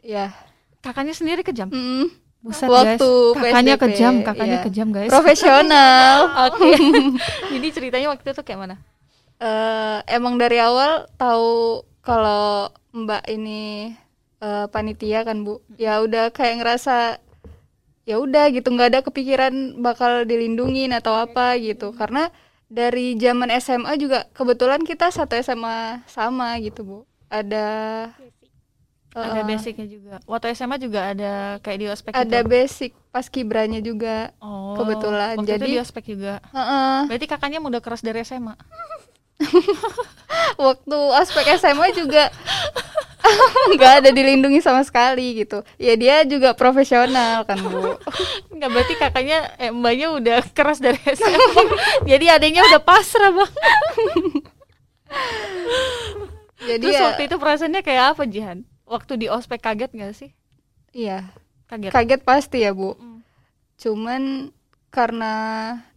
Iya. 0.00 0.32
Kakaknya 0.80 1.12
sendiri 1.16 1.42
kejam. 1.42 1.68
Mm, 1.68 2.08
Buset 2.44 2.68
Waktu 2.68 3.10
guys. 3.34 3.40
Kakaknya 3.40 3.74
PSBB, 3.74 3.84
kejam, 3.88 4.14
kakaknya 4.20 4.58
iya. 4.60 4.64
kejam 4.68 4.88
guys. 4.92 5.10
profesional. 5.10 6.16
Oke. 6.48 6.72
Jadi 7.56 7.68
ceritanya 7.72 8.08
waktu 8.12 8.28
itu 8.36 8.42
kayak 8.44 8.60
mana? 8.60 8.76
Eh, 9.40 9.98
emang 10.12 10.36
dari 10.36 10.60
awal 10.60 11.08
tahu 11.16 11.82
kalau 12.04 12.68
Mbak 12.94 13.24
ini 13.32 13.90
eh, 14.44 14.66
panitia 14.68 15.24
kan, 15.24 15.40
Bu. 15.40 15.64
Ya 15.80 16.04
udah 16.04 16.28
kayak 16.28 16.60
ngerasa 16.60 17.16
ya 18.04 18.20
udah 18.20 18.52
gitu 18.52 18.68
nggak 18.68 18.88
ada 18.92 19.00
kepikiran 19.00 19.80
bakal 19.80 20.28
dilindungin 20.28 20.92
atau 20.92 21.16
apa 21.16 21.56
gitu. 21.56 21.96
Karena 21.96 22.28
dari 22.68 23.16
zaman 23.16 23.48
SMA 23.56 23.96
juga 23.96 24.28
kebetulan 24.36 24.84
kita 24.84 25.08
satu 25.08 25.32
SMA 25.40 26.04
sama 26.04 26.52
gitu, 26.60 26.84
Bu. 26.84 26.98
Ada 27.32 27.66
ada 29.14 29.40
eh, 29.40 29.46
basicnya 29.46 29.86
juga. 29.86 30.14
Waktu 30.26 30.58
SMA 30.58 30.76
juga 30.76 31.14
ada 31.14 31.62
kayak 31.62 31.78
di 31.78 31.86
ospek 31.86 32.10
ada 32.12 32.42
gitu. 32.42 32.50
basic 32.50 32.90
pas 33.14 33.26
kibranya 33.30 33.78
juga. 33.78 34.34
Oh, 34.42 34.74
kebetulan. 34.74 35.38
Waktu 35.38 35.50
Jadi- 35.54 35.62
itu 35.70 35.74
di 35.78 35.80
ospek 35.80 36.04
juga. 36.04 36.42
Heeh. 36.50 36.98
Berarti 37.06 37.26
kakaknya 37.30 37.62
udah 37.62 37.78
keras 37.78 38.02
dari 38.02 38.26
SMA. 38.26 38.58
waktu 40.66 40.98
aspek 41.18 41.46
SMA 41.58 41.90
juga 41.94 42.30
nggak 43.74 43.92
ada 44.04 44.10
dilindungi 44.10 44.60
sama 44.60 44.84
sekali 44.84 45.40
gitu 45.40 45.64
ya 45.76 45.96
dia 45.96 46.22
juga 46.24 46.52
profesional 46.52 47.42
kan 47.44 47.56
bu 47.58 47.96
Enggak 48.54 48.70
berarti 48.70 48.94
kakaknya 48.94 49.38
eh, 49.58 49.70
mbaknya 49.70 50.14
udah 50.14 50.38
keras 50.54 50.78
dari 50.78 50.96
SMA. 51.18 51.62
Jadi 52.06 52.24
adanya 52.30 52.62
udah 52.64 52.78
pasrah, 52.78 53.34
Bang. 53.34 53.50
jadi 56.60 56.80
Terus 56.80 56.94
ya 56.96 57.02
waktu 57.10 57.22
itu 57.26 57.36
perasaannya 57.36 57.82
kayak 57.82 58.04
apa, 58.14 58.22
Jihan? 58.24 58.58
Waktu 58.84 59.12
di 59.16 59.26
ospek 59.26 59.60
kaget 59.60 59.90
gak 59.92 60.14
sih? 60.14 60.30
iya 60.94 61.34
Kaget. 61.66 61.90
kaget 61.90 62.20
pasti 62.22 62.62
ya 62.62 62.70
bu 62.70 62.94
Mm. 62.94 63.18
cuman 63.74 64.22
karena 64.88 65.32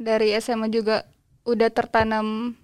dari 0.01 0.33
SMA 0.35 0.73
juga 0.73 1.05
udah 1.45 1.69
tertanam 1.69 2.57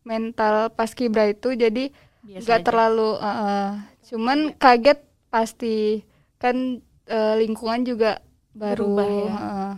mental 0.00 0.72
paskibra 0.72 1.28
itu 1.28 1.52
jadi 1.52 1.92
nggak 2.24 2.64
terlalu 2.64 3.12
uh, 3.12 3.28
uh, 3.28 3.68
cuman 4.06 4.54
kaget 4.54 5.02
pasti 5.28 6.06
kan 6.36 6.78
uh, 7.06 7.34
lingkungan 7.36 7.82
juga 7.82 8.22
baru 8.52 8.86
Berubah 8.86 9.06
ya. 9.06 9.34
uh. 9.34 9.74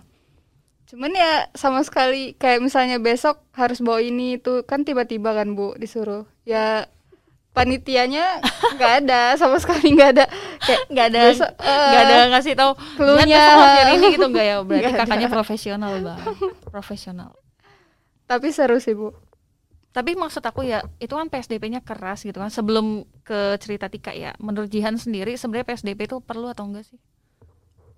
cuman 0.85 1.11
ya 1.13 1.33
sama 1.53 1.81
sekali 1.81 2.33
kayak 2.35 2.61
misalnya 2.61 2.97
besok 2.97 3.45
harus 3.53 3.81
bawa 3.81 4.01
ini 4.01 4.37
itu 4.37 4.65
kan 4.65 4.85
tiba-tiba 4.85 5.33
kan 5.33 5.53
bu 5.53 5.75
disuruh 5.75 6.25
ya 6.43 6.89
panitianya 7.51 8.39
nggak 8.77 8.93
ada 9.03 9.35
sama 9.35 9.59
sekali 9.59 9.93
nggak 9.93 10.11
ada 10.15 10.25
kayak 10.61 10.81
nggak 10.89 11.07
ada 11.09 11.21
uh, 11.21 11.35
nggak 11.91 12.03
ada 12.05 12.17
ngasih 12.31 12.53
tahu 12.55 12.73
clue-nya. 12.95 13.25
"Jihan, 13.27 13.35
besok 13.35 13.53
harus 13.59 13.73
nyari 13.75 13.93
ini 13.93 14.07
gitu 14.15 14.27
enggak 14.27 14.47
ya 14.47 14.57
berarti 14.63 14.79
Nggak 14.79 14.93
ada. 14.95 15.03
kakaknya 15.03 15.29
profesional 15.29 15.93
bang 15.99 16.19
profesional 16.65 17.31
tapi 18.25 18.49
seru 18.49 18.77
sih 18.79 18.93
bu 18.93 19.11
tapi 19.93 20.15
maksud 20.15 20.45
aku 20.45 20.63
ya 20.69 20.85
itu 21.01 21.11
kan 21.11 21.27
PSDP-nya 21.33 21.81
keras 21.83 22.23
gitu 22.23 22.39
kan. 22.39 22.53
Sebelum 22.53 23.09
ke 23.25 23.57
cerita 23.59 23.89
Tika 23.89 24.13
ya 24.15 24.37
menurut 24.39 24.69
Jihan 24.69 24.95
sendiri 24.95 25.35
sebenarnya 25.35 25.75
PSDP 25.75 26.07
itu 26.07 26.21
perlu 26.23 26.49
atau 26.53 26.69
enggak 26.69 26.87
sih? 26.87 27.01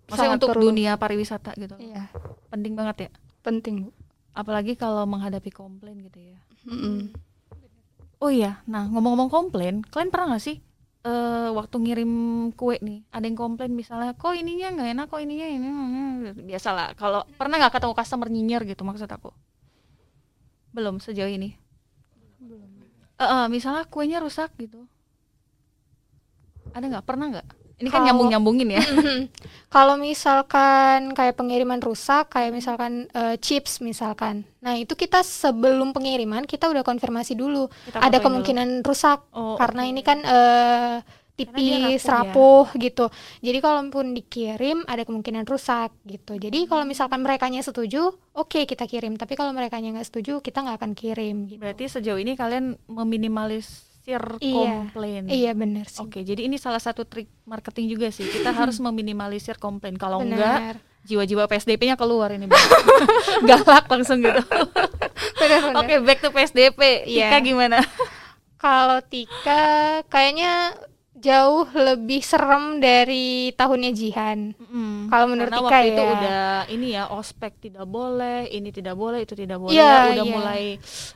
Maksudnya 0.09 0.35
Sangat 0.35 0.39
untuk 0.43 0.51
perlu. 0.57 0.71
dunia 0.71 0.99
pariwisata 0.99 1.55
gitu. 1.59 1.75
Iya. 1.79 2.11
Penting 2.51 2.75
banget 2.75 2.97
ya? 3.07 3.11
Penting 3.43 3.87
bu. 3.87 3.91
Apalagi 4.35 4.79
kalau 4.79 5.05
menghadapi 5.07 5.51
komplain 5.51 5.99
gitu 6.03 6.19
ya. 6.21 6.39
Mm-mm. 6.69 7.09
oh 8.21 8.29
iya 8.29 8.61
nah 8.69 8.85
ngomong-ngomong 8.85 9.33
komplain 9.33 9.81
kalian 9.81 10.13
pernah 10.13 10.37
nggak 10.37 10.45
sih 10.45 10.61
eh 11.01 11.49
waktu 11.57 11.73
ngirim 11.81 12.13
kue 12.53 12.77
nih 12.85 13.01
ada 13.09 13.25
yang 13.25 13.33
komplain 13.33 13.73
misalnya 13.73 14.13
kok 14.13 14.37
ininya 14.37 14.69
nggak 14.77 14.89
enak 14.93 15.07
kok 15.09 15.25
ininya 15.25 15.49
ini 15.49 15.69
biasalah 16.45 16.93
kalau 17.01 17.25
pernah 17.41 17.57
nggak 17.57 17.81
ketemu 17.81 17.95
customer 17.97 18.29
nyinyir 18.29 18.63
gitu 18.69 18.85
maksud 18.85 19.09
aku? 19.09 19.33
Belum 20.77 21.01
sejauh 21.01 21.33
ini 21.33 21.57
belum 23.21 23.47
misalnya 23.47 23.85
kuenya 23.85 24.19
rusak 24.19 24.49
gitu 24.57 24.89
Ada 26.71 26.87
nggak? 26.87 27.05
Pernah 27.05 27.27
nggak? 27.31 27.49
Ini 27.81 27.89
kan 27.89 27.99
Kalau- 27.99 28.07
nyambung-nyambungin 28.07 28.69
ya. 28.71 28.83
Kalau 29.75 29.97
misalkan 29.97 31.11
kayak 31.13 31.35
pengiriman 31.35 31.81
rusak, 31.81 32.29
kayak 32.29 32.53
misalkan 32.53 33.09
eh, 33.11 33.41
chips 33.41 33.81
misalkan. 33.81 34.45
Nah, 34.61 34.77
itu 34.77 34.93
kita 34.93 35.21
sebelum 35.21 35.91
pengiriman 35.91 36.45
kita 36.45 36.69
udah 36.69 36.81
konfirmasi 36.81 37.35
dulu. 37.35 37.73
Kita 37.89 37.99
Ada 37.99 38.21
kemungkinan 38.21 38.85
rusak 38.85 39.25
Oh, 39.33 39.57
karena 39.57 39.83
oke. 39.83 39.91
ini 39.91 40.01
kan 40.01 40.19
dia 40.21 40.39
tipis, 41.37 42.05
rapuh 42.05 42.31
rapuh 42.31 42.67
gitu. 42.79 43.07
Jadi 43.41 43.59
kalaupun 43.59 44.13
dikirim 44.13 44.85
ada 44.85 45.03
kemungkinan 45.05 45.45
rusak 45.49 45.95
gitu. 46.05 46.37
Jadi 46.37 46.67
kalau 46.69 46.85
misalkan 46.85 47.21
mereka 47.25 47.49
setuju, 47.51 48.13
oke 48.37 48.65
kita 48.65 48.85
kirim. 48.87 49.17
Tapi 49.17 49.35
kalau 49.35 49.51
mereka 49.53 49.81
nggak 49.81 50.07
setuju, 50.07 50.41
kita 50.41 50.63
nggak 50.63 50.77
akan 50.81 50.93
kirim. 50.95 51.49
Gitu. 51.49 51.61
Berarti 51.61 51.85
sejauh 51.89 52.21
ini 52.21 52.37
kalian 52.37 52.77
meminimalisir 52.87 53.91
Iya. 54.41 54.91
komplain. 54.91 55.23
Iya 55.29 55.53
benar 55.55 55.87
sih. 55.87 56.03
Oke, 56.03 56.25
jadi 56.25 56.49
ini 56.49 56.57
salah 56.57 56.81
satu 56.81 57.05
trik 57.05 57.29
marketing 57.45 57.87
juga 57.95 58.09
sih. 58.11 58.27
Kita 58.27 58.51
harus 58.61 58.81
meminimalisir 58.81 59.61
komplain. 59.61 59.95
Kalau 60.01 60.25
enggak, 60.25 60.81
jiwa-jiwa 61.05 61.47
PSDP-nya 61.47 61.95
keluar 62.01 62.33
ini. 62.33 62.49
Galak 63.49 63.87
langsung 63.87 64.25
gitu. 64.25 64.41
Oke, 65.77 65.95
back 66.03 66.19
to 66.25 66.33
PSDP. 66.33 67.07
Iya. 67.07 67.29
Tika 67.31 67.39
gimana? 67.45 67.79
Kalau 68.61 69.01
Tika 69.05 70.05
kayaknya 70.13 70.77
jauh 71.21 71.69
lebih 71.77 72.25
serem 72.25 72.81
dari 72.81 73.53
tahunnya 73.55 73.91
Jihan. 73.93 74.57
Kalau 75.13 75.27
menurut 75.29 75.53
Karena 75.53 75.61
Tika 75.61 75.77
waktu 75.77 75.89
itu 75.93 76.03
ya. 76.03 76.11
udah 76.11 76.45
ini 76.73 76.87
ya 76.97 77.05
ospek 77.13 77.53
tidak 77.61 77.85
boleh, 77.85 78.49
ini 78.49 78.73
tidak 78.73 78.97
boleh, 78.97 79.23
itu 79.23 79.37
tidak 79.37 79.61
boleh. 79.61 79.77
Iya, 79.77 80.17
udah 80.17 80.25
iya. 80.27 80.33
mulai 80.35 80.63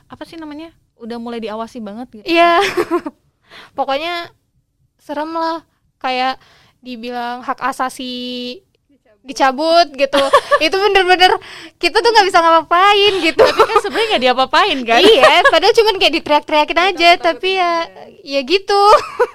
apa 0.05 0.23
sih 0.23 0.37
namanya? 0.37 0.69
Udah 0.95 1.17
mulai 1.17 1.41
diawasi 1.41 1.81
banget 1.81 2.07
gitu. 2.21 2.25
Iya. 2.29 2.61
Pokoknya 3.77 4.29
serem 5.01 5.33
lah 5.33 5.65
kayak 5.97 6.37
dibilang 6.85 7.41
hak 7.41 7.59
asasi 7.65 8.61
dicabut 9.25 9.89
gitu. 9.91 10.21
itu 10.65 10.75
bener-bener 10.75 11.33
kita 11.75 11.97
tuh 11.97 12.09
nggak 12.09 12.27
bisa 12.29 12.39
ngapain 12.39 13.13
gitu. 13.19 13.41
Tapi 13.41 13.63
kan 13.65 13.77
sebenarnya 13.81 14.07
nggak 14.13 14.23
diapa-apain 14.23 14.77
kan? 14.85 15.01
iya, 15.01 15.41
padahal 15.49 15.73
cuman 15.73 15.95
kayak 15.97 16.13
diteriak-teriakin 16.15 16.79
aja, 16.93 17.09
tapi 17.17 17.57
ya 17.57 17.71
ya 18.21 18.39
gitu. 18.41 18.81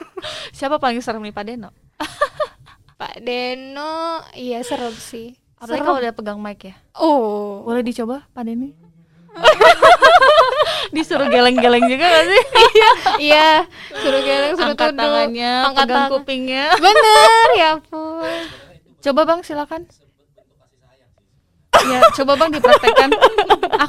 Siapa 0.56 0.78
paling 0.78 1.02
serem 1.02 1.20
nih 1.20 1.34
Pak 1.34 1.44
Deno? 1.44 1.70
Pak 3.00 3.18
Deno, 3.20 4.22
iya 4.32 4.62
serem 4.62 4.94
sih. 4.94 5.34
Apalagi 5.56 5.82
kalau 5.82 5.98
udah 5.98 6.12
pegang 6.14 6.38
mic 6.40 6.60
ya. 6.62 6.74
Oh, 6.96 7.60
Boleh 7.64 7.82
dicoba 7.82 8.24
Pak 8.32 8.44
Deni? 8.44 8.72
Disuruh 10.90 11.28
geleng-geleng 11.28 11.86
juga 11.86 12.02
gak 12.02 12.26
sih? 12.26 12.42
iya, 13.22 13.62
suruh 13.94 14.20
geleng, 14.20 14.52
suruh 14.58 14.74
Angkat 14.74 14.90
duduk, 14.90 14.98
tangannya, 14.98 15.52
angkat 15.62 15.84
pegang 15.86 15.96
tangan. 16.02 16.10
kupingnya. 16.10 16.64
Bener, 16.76 17.46
ya 17.54 17.68
ampun. 17.78 18.09
Coba 19.00 19.20
bang, 19.24 19.40
silakan. 19.40 19.82
Ya, 21.80 22.00
coba 22.12 22.36
bang 22.36 22.50
dipraktekkan. 22.52 23.10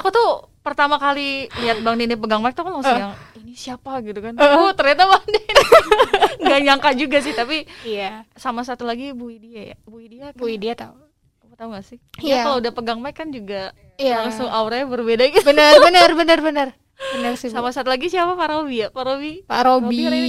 Aku 0.00 0.08
tuh 0.08 0.48
pertama 0.64 0.96
kali 0.96 1.50
lihat 1.60 1.84
bang 1.84 1.96
Dini 1.98 2.16
pegang 2.16 2.40
mic 2.40 2.54
tuh 2.54 2.64
kan 2.64 2.72
langsung 2.72 2.96
yang 2.96 3.12
ini 3.36 3.52
siapa 3.52 4.00
gitu 4.00 4.22
kan. 4.22 4.32
Oh 4.38 4.72
ternyata 4.72 5.04
bang 5.04 5.24
Dini. 5.28 5.52
Gak 6.48 6.60
nyangka 6.64 6.90
juga 6.96 7.20
sih, 7.20 7.36
tapi 7.36 7.68
Iya, 7.84 8.24
sama 8.34 8.64
satu 8.64 8.82
lagi 8.82 9.12
Bu 9.12 9.28
Widya 9.28 9.62
ya. 9.72 9.76
Bu 9.84 10.00
Widya, 10.00 10.32
kan, 10.32 10.40
Bu 10.40 10.44
Widya 10.48 10.72
tahu. 10.74 10.96
Kamu 11.44 11.54
tahu 11.54 11.68
gak 11.76 11.84
sih? 11.84 11.98
Iya. 12.18 12.32
Ya 12.32 12.44
kalau 12.48 12.56
udah 12.64 12.72
pegang 12.72 12.98
mic 12.98 13.14
kan 13.14 13.28
juga 13.28 13.76
Iya. 14.00 14.24
langsung 14.24 14.48
auranya 14.48 14.88
berbeda 14.88 15.28
gitu. 15.28 15.44
Bener, 15.44 15.76
bener, 15.78 16.10
bener, 16.16 16.38
bener. 16.40 16.68
Bener 17.12 17.32
sih, 17.36 17.52
Bu. 17.52 17.60
Sama 17.60 17.70
satu 17.70 17.92
lagi 17.92 18.08
siapa 18.08 18.32
Pak 18.32 18.48
Robi 18.48 18.86
ya? 18.86 18.88
Pak 18.88 19.04
Robi. 19.04 19.32
Pak 19.44 19.60
Robi. 19.68 19.98
Robi 20.08 20.24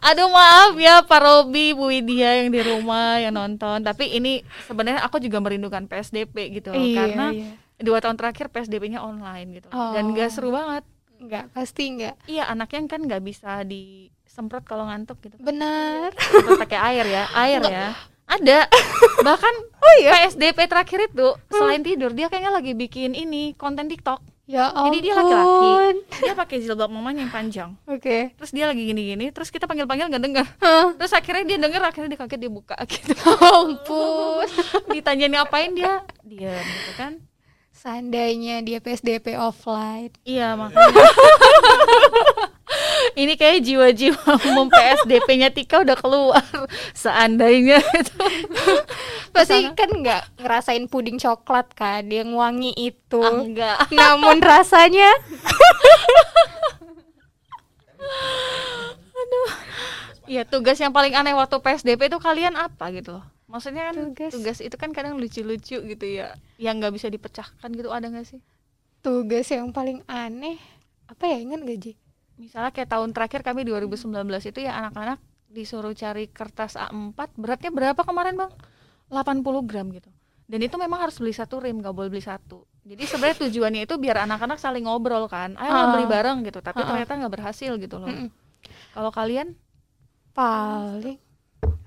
Aduh 0.00 0.30
maaf 0.30 0.72
ya 0.78 1.02
Pak 1.02 1.20
Robi, 1.20 1.74
Bu 1.74 1.90
Widya 1.90 2.40
yang 2.40 2.48
di 2.48 2.60
rumah 2.62 3.18
yang 3.18 3.34
nonton. 3.34 3.82
Tapi 3.82 4.14
ini 4.14 4.40
sebenarnya 4.64 5.02
aku 5.02 5.18
juga 5.18 5.38
merindukan 5.38 5.84
PSDP 5.84 6.54
gitu 6.54 6.70
loh, 6.70 6.78
Iya, 6.78 6.96
karena 6.96 7.26
iya. 7.34 7.50
dua 7.78 7.98
tahun 7.98 8.16
terakhir 8.16 8.48
PSDP-nya 8.48 9.00
online 9.00 9.60
gitu 9.60 9.68
Oh. 9.70 9.92
dan 9.92 10.14
gak 10.14 10.30
seru 10.30 10.48
banget. 10.48 10.86
Enggak, 11.18 11.50
pasti 11.50 11.90
enggak. 11.90 12.14
Iya 12.24 12.46
anaknya 12.46 12.86
kan 12.86 13.00
nggak 13.02 13.22
bisa 13.22 13.66
disemprot 13.66 14.62
kalau 14.62 14.86
ngantuk 14.86 15.18
gitu. 15.20 15.34
Benar. 15.36 16.14
Pakai 16.62 16.78
air 16.94 17.04
ya, 17.04 17.24
air 17.34 17.60
ya. 17.60 17.86
Ada. 18.28 18.70
Bahkan 19.26 19.54
Oh 19.78 19.94
iya. 19.98 20.14
PSDP 20.14 20.68
terakhir 20.68 21.10
itu 21.10 21.28
selain 21.48 21.82
tidur 21.82 22.12
dia 22.12 22.28
kayaknya 22.28 22.52
lagi 22.52 22.72
bikin 22.72 23.12
ini 23.12 23.52
konten 23.54 23.90
TikTok. 23.90 24.20
Ya 24.48 24.72
ampun. 24.72 24.88
Jadi 24.88 24.98
dia 24.98 25.12
laki-laki. 25.12 25.70
Dia 26.18 26.32
pakai 26.32 26.56
jilbab 26.58 26.88
mamanya 26.88 27.20
yang 27.20 27.30
panjang. 27.30 27.70
Oke. 27.84 28.32
terus 28.32 28.48
dia 28.48 28.64
lagi 28.64 28.80
gini-gini 28.82 29.28
terus 29.28 29.48
kita 29.48 29.64
panggil-panggil 29.64 30.08
nggak 30.08 30.24
dengar 30.24 30.46
Hah, 30.56 30.88
terus 30.94 31.12
akhirnya 31.12 31.44
dia 31.46 31.58
denger 31.58 31.82
akhirnya 31.82 32.08
dia 32.08 32.18
kaget 32.18 32.40
dia 32.40 32.50
buka 32.50 32.76
gitu 32.88 33.12
ampun. 33.38 34.48
ditanyain 34.88 35.28
ngapain 35.30 35.70
dia 35.70 36.00
diam 36.22 36.56
gitu 36.58 36.92
kan 36.94 37.12
Seandainya 37.70 38.58
dia 38.60 38.80
PSDP 38.80 39.36
offline. 39.36 40.10
iya 40.24 40.56
makanya 40.56 40.82
ini 43.18 43.34
kayak 43.34 43.66
jiwa-jiwa 43.66 44.22
umum 44.54 44.70
PSDP-nya 44.70 45.50
Tika 45.50 45.82
udah 45.82 45.98
keluar 45.98 46.38
seandainya 46.94 47.82
itu. 47.82 48.14
Pasti 49.34 49.66
kan 49.74 49.90
nggak 49.90 50.38
ngerasain 50.38 50.86
puding 50.86 51.18
coklat 51.18 51.74
kan, 51.74 52.06
yang 52.06 52.30
wangi 52.38 52.70
itu. 52.78 53.18
ah, 53.18 53.42
enggak 53.42 53.76
Namun 53.98 54.38
rasanya. 54.38 55.10
Iya 60.28 60.44
tugas 60.44 60.76
yang 60.78 60.92
paling 60.94 61.16
aneh 61.16 61.32
waktu 61.34 61.58
PSDP 61.58 62.12
itu 62.12 62.20
kalian 62.22 62.54
apa 62.54 62.92
gitu 62.94 63.18
loh? 63.18 63.24
Maksudnya 63.48 63.88
kan 63.90 64.12
Tugas. 64.12 64.32
tugas, 64.36 64.58
itu 64.60 64.76
kan 64.76 64.92
kadang 64.92 65.16
lucu-lucu 65.16 65.80
gitu 65.80 66.06
ya 66.06 66.36
yang 66.60 66.76
nggak 66.78 66.92
bisa 66.92 67.08
dipecahkan 67.08 67.72
gitu 67.72 67.88
ada 67.88 68.12
nggak 68.12 68.28
sih? 68.28 68.40
Tugas 69.00 69.48
yang 69.48 69.72
paling 69.72 70.04
aneh. 70.04 70.60
Apa 71.08 71.24
ya 71.32 71.40
ingat 71.40 71.64
gak 71.64 71.80
Ji? 71.80 71.92
Misalnya 72.38 72.70
kayak 72.70 72.88
tahun 72.88 73.10
terakhir 73.10 73.42
kami 73.42 73.66
2019 73.66 74.08
itu 74.46 74.58
ya 74.62 74.78
anak-anak 74.78 75.18
disuruh 75.48 75.92
cari 75.92 76.28
kertas 76.28 76.76
A4 76.76 77.18
beratnya 77.34 77.68
berapa 77.68 78.00
kemarin 78.00 78.36
bang? 78.36 78.52
80 79.10 79.42
gram 79.64 79.86
gitu. 79.90 80.08
Dan 80.48 80.60
itu 80.60 80.76
memang 80.76 81.02
harus 81.02 81.16
beli 81.16 81.32
satu 81.32 81.60
rim 81.60 81.80
gak 81.80 81.92
boleh 81.92 82.08
beli 82.08 82.20
satu. 82.20 82.64
Jadi 82.84 83.04
sebenarnya 83.04 83.36
tujuannya 83.44 83.80
itu 83.84 83.94
biar 83.96 84.24
anak-anak 84.24 84.56
saling 84.56 84.84
ngobrol 84.84 85.28
kan. 85.28 85.52
Ayo 85.56 85.68
Ah. 85.68 85.92
beli 85.92 86.06
bareng 86.06 86.40
gitu 86.40 86.60
tapi 86.60 86.80
Ah. 86.80 86.88
ternyata 86.88 87.12
nggak 87.16 87.32
berhasil 87.32 87.76
gitu 87.76 87.96
loh. 87.98 88.08
Mm-mm. 88.08 88.28
kalau 88.92 89.10
kalian? 89.10 89.52
Paling. 90.32 91.18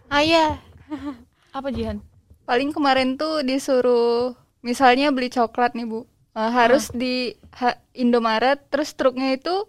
Ah 0.08 0.22
iya, 0.22 0.60
apa 1.58 1.68
Jihan? 1.70 2.04
Paling 2.44 2.72
kemarin 2.72 3.16
tuh 3.16 3.42
disuruh 3.42 4.34
misalnya 4.60 5.10
beli 5.10 5.28
coklat 5.28 5.72
nih 5.72 5.86
Bu. 5.86 6.04
Eh, 6.32 6.52
harus 6.52 6.88
di 6.92 7.32
ha- 7.54 7.80
Indomaret 7.92 8.60
terus 8.68 8.92
truknya 8.92 9.36
itu 9.36 9.68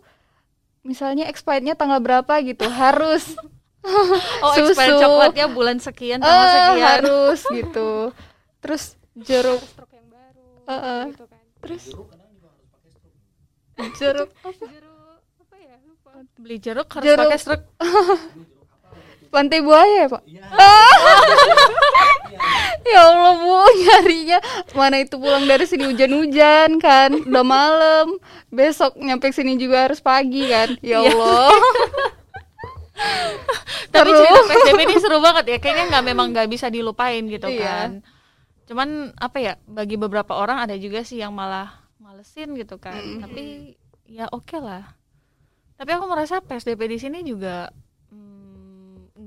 misalnya 0.83 1.27
expirednya 1.31 1.75
tanggal 1.75 1.99
berapa 2.03 2.43
gitu. 2.43 2.67
Harus 2.69 3.35
oh 4.45 4.53
Susu. 4.55 4.75
expired 4.75 4.99
coklatnya 5.03 5.47
bulan 5.51 5.79
sekian 5.83 6.19
tanggal 6.23 6.47
sekian 6.47 6.83
harus 6.83 7.41
gitu. 7.59 7.91
Terus 8.63 8.83
jeruk 9.19 9.63
stroke 9.63 9.95
yang 9.95 10.09
baru 10.11 10.47
eh, 10.67 10.75
eh. 10.75 11.03
gitu 11.11 11.25
kan. 11.27 11.43
terus 11.63 11.85
jeruk 13.99 14.31
apa? 14.43 14.51
Apa 15.43 15.57
ya? 15.59 15.77
Lupa. 15.87 16.11
beli 16.39 16.57
jeruk 16.63 16.89
harus 16.93 17.07
Jeruk. 17.07 17.23
pakai 17.27 17.39
struk 17.41 17.63
Lantai 19.33 19.65
buaya 19.65 20.05
ya, 20.05 20.09
Pak? 20.13 20.23
ya 22.85 23.01
Allah, 23.01 23.33
Bu, 23.35 23.57
nyarinya 23.73 24.39
mana 24.77 25.01
itu 25.01 25.17
pulang 25.17 25.49
dari 25.49 25.65
sini 25.65 25.89
hujan-hujan 25.89 26.77
kan, 26.77 27.11
udah 27.25 27.41
malam. 27.41 28.21
Besok 28.49 29.01
nyampe 29.01 29.33
sini 29.33 29.57
juga 29.57 29.89
harus 29.89 29.99
pagi 29.99 30.45
kan. 30.47 30.77
Ya 30.85 31.01
Iya. 31.01 31.11
Allah. 31.11 31.49
tapi 33.91 34.09
cerita 34.09 34.41
PSDP 34.47 34.81
ini 34.85 34.97
seru 34.97 35.19
banget 35.19 35.45
ya 35.49 35.59
kayaknya 35.59 35.85
nggak 35.91 36.05
memang 36.07 36.27
nggak 36.31 36.47
bisa 36.47 36.71
dilupain 36.71 37.27
gitu 37.27 37.51
Iya. 37.51 37.61
kan 37.67 37.91
cuman 38.63 38.89
apa 39.19 39.39
ya 39.43 39.53
bagi 39.67 39.99
beberapa 39.99 40.39
orang 40.39 40.63
ada 40.63 40.79
juga 40.79 41.03
sih 41.03 41.19
yang 41.19 41.35
malah 41.35 41.83
malesin 41.99 42.55
gitu 42.55 42.79
kan 42.79 42.95
tapi 43.19 43.75
ya 44.07 44.31
oke 44.31 44.55
lah 44.57 44.95
tapi 45.77 45.91
aku 45.93 46.05
merasa 46.07 46.39
PSDP 46.39 46.81
di 46.89 46.99
sini 47.03 47.19
juga 47.27 47.75
mm, 48.15 48.42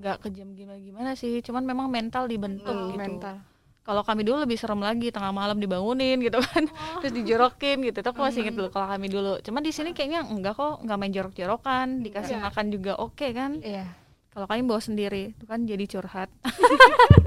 nggak 0.06 0.22
kejam 0.22 0.54
gimana 0.54 0.78
gimana 0.78 1.10
sih. 1.14 1.42
Cuman 1.42 1.66
memang 1.66 1.90
mental 1.90 2.30
dibentuk 2.30 2.70
Hmm, 2.70 2.94
gitu. 2.94 3.02
mental. 3.02 3.42
kalau 3.82 4.02
kami 4.02 4.22
dulu 4.22 4.42
lebih 4.42 4.54
serem 4.56 4.78
lagi 4.80 5.10
tengah 5.10 5.30
malam 5.30 5.58
dibangunin 5.58 6.18
gitu 6.20 6.38
kan. 6.40 6.66
Terus 7.02 7.14
dijorokin 7.16 7.82
gitu. 7.84 7.94
Itu 7.96 8.08
aku 8.08 8.18
masih 8.20 8.42
inget 8.42 8.54
dulu 8.54 8.70
kalau 8.70 8.86
kami 8.88 9.08
dulu. 9.08 9.38
Cuman 9.40 9.62
di 9.62 9.70
sini 9.70 9.92
kayaknya 9.92 10.22
enggak 10.24 10.54
kok 10.54 10.80
nggak 10.80 10.98
main 11.00 11.10
jorok-jorokan. 11.12 12.02
Dikasih 12.02 12.36
Iya. 12.36 12.44
makan 12.44 12.66
juga 12.70 12.94
oke 12.96 13.28
kan. 13.32 13.58
Iya. 13.60 13.86
kalau 14.28 14.46
kalian 14.46 14.66
bawa 14.66 14.78
sendiri 14.80 15.32
itu 15.32 15.46
kan 15.46 15.64
jadi 15.64 15.86
curhat. 15.88 16.28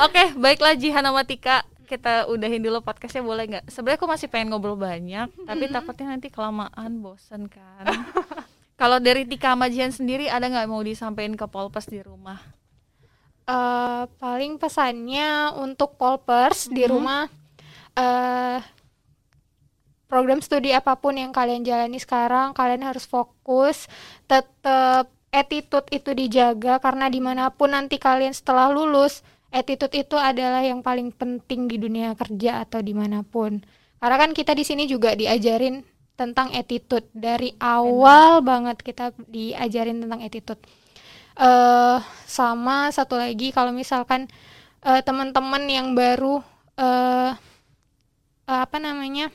Oke 0.00 0.32
baiklah 0.34 0.74
Jihan 0.74 1.04
sama 1.04 1.22
Tika 1.22 1.62
kita 1.84 2.26
udahin 2.26 2.58
dulu 2.58 2.80
podcastnya 2.80 3.20
boleh 3.20 3.44
nggak? 3.46 3.64
Sebenarnya 3.66 3.94
aku 3.96 4.08
masih 4.08 4.26
pengen 4.26 4.50
ngobrol 4.50 4.74
banyak 4.74 5.30
tapi 5.40 5.64
takutnya 5.68 6.10
nanti 6.10 6.26
kelamaan 6.26 6.98
bosen 6.98 7.46
kan 7.46 7.84
Kalau 8.80 8.96
dari 8.96 9.28
Tika 9.28 9.52
Majian 9.52 9.92
sendiri 9.92 10.32
ada 10.32 10.48
nggak 10.48 10.64
mau 10.64 10.80
disampaikan 10.80 11.36
ke 11.36 11.44
polpes 11.44 11.84
di 11.84 12.00
rumah? 12.00 12.40
Uh, 13.44 14.08
paling 14.16 14.56
pesannya 14.56 15.52
untuk 15.60 16.00
polpers 16.00 16.64
di 16.72 16.86
Mhm. 16.86 16.88
rumah 16.88 17.28
uh, 17.98 18.62
program 20.08 20.40
studi 20.40 20.72
apa 20.72 20.96
pun 20.96 21.18
yang 21.18 21.28
kalian 21.28 21.60
jalani 21.60 22.00
sekarang 22.00 22.56
kalian 22.56 22.86
harus 22.86 23.04
fokus 23.04 23.84
tetap 24.24 25.12
attitude 25.28 25.86
itu 25.92 26.10
dijaga 26.14 26.80
karena 26.80 27.10
di 27.10 27.20
mana 27.20 27.50
pun 27.52 27.74
nanti 27.74 27.98
kalian 27.98 28.32
setelah 28.32 28.70
lulus 28.70 29.20
attitude 29.50 29.98
itu 29.98 30.14
adalah 30.14 30.62
yang 30.62 30.80
paling 30.80 31.10
penting 31.10 31.66
di 31.66 31.76
dunia 31.78 32.14
kerja 32.14 32.62
atau 32.62 32.78
di 32.82 32.94
mana 32.94 33.26
pun 33.26 33.62
karena 33.98 34.16
kan 34.18 34.30
kita 34.30 34.54
di 34.54 34.62
sini 34.62 34.86
juga 34.86 35.14
diajarin 35.14 35.82
tentang 36.20 36.52
attitude. 36.52 37.08
Dari 37.16 37.56
awal 37.56 38.44
banget 38.44 38.84
kita 38.84 39.16
diajarin 39.24 40.04
tentang 40.04 40.20
attitude. 40.20 40.60
Eh 41.40 41.98
sama 42.28 42.92
satu 42.92 43.16
lagi 43.16 43.48
kalau 43.56 43.72
misalkan 43.72 44.28
eh, 44.84 45.00
teman-teman 45.00 45.64
yang 45.64 45.96
baru 45.96 46.44
eh 46.76 47.32
eh, 48.44 48.60
apa 48.60 48.76
namanya 48.76 49.32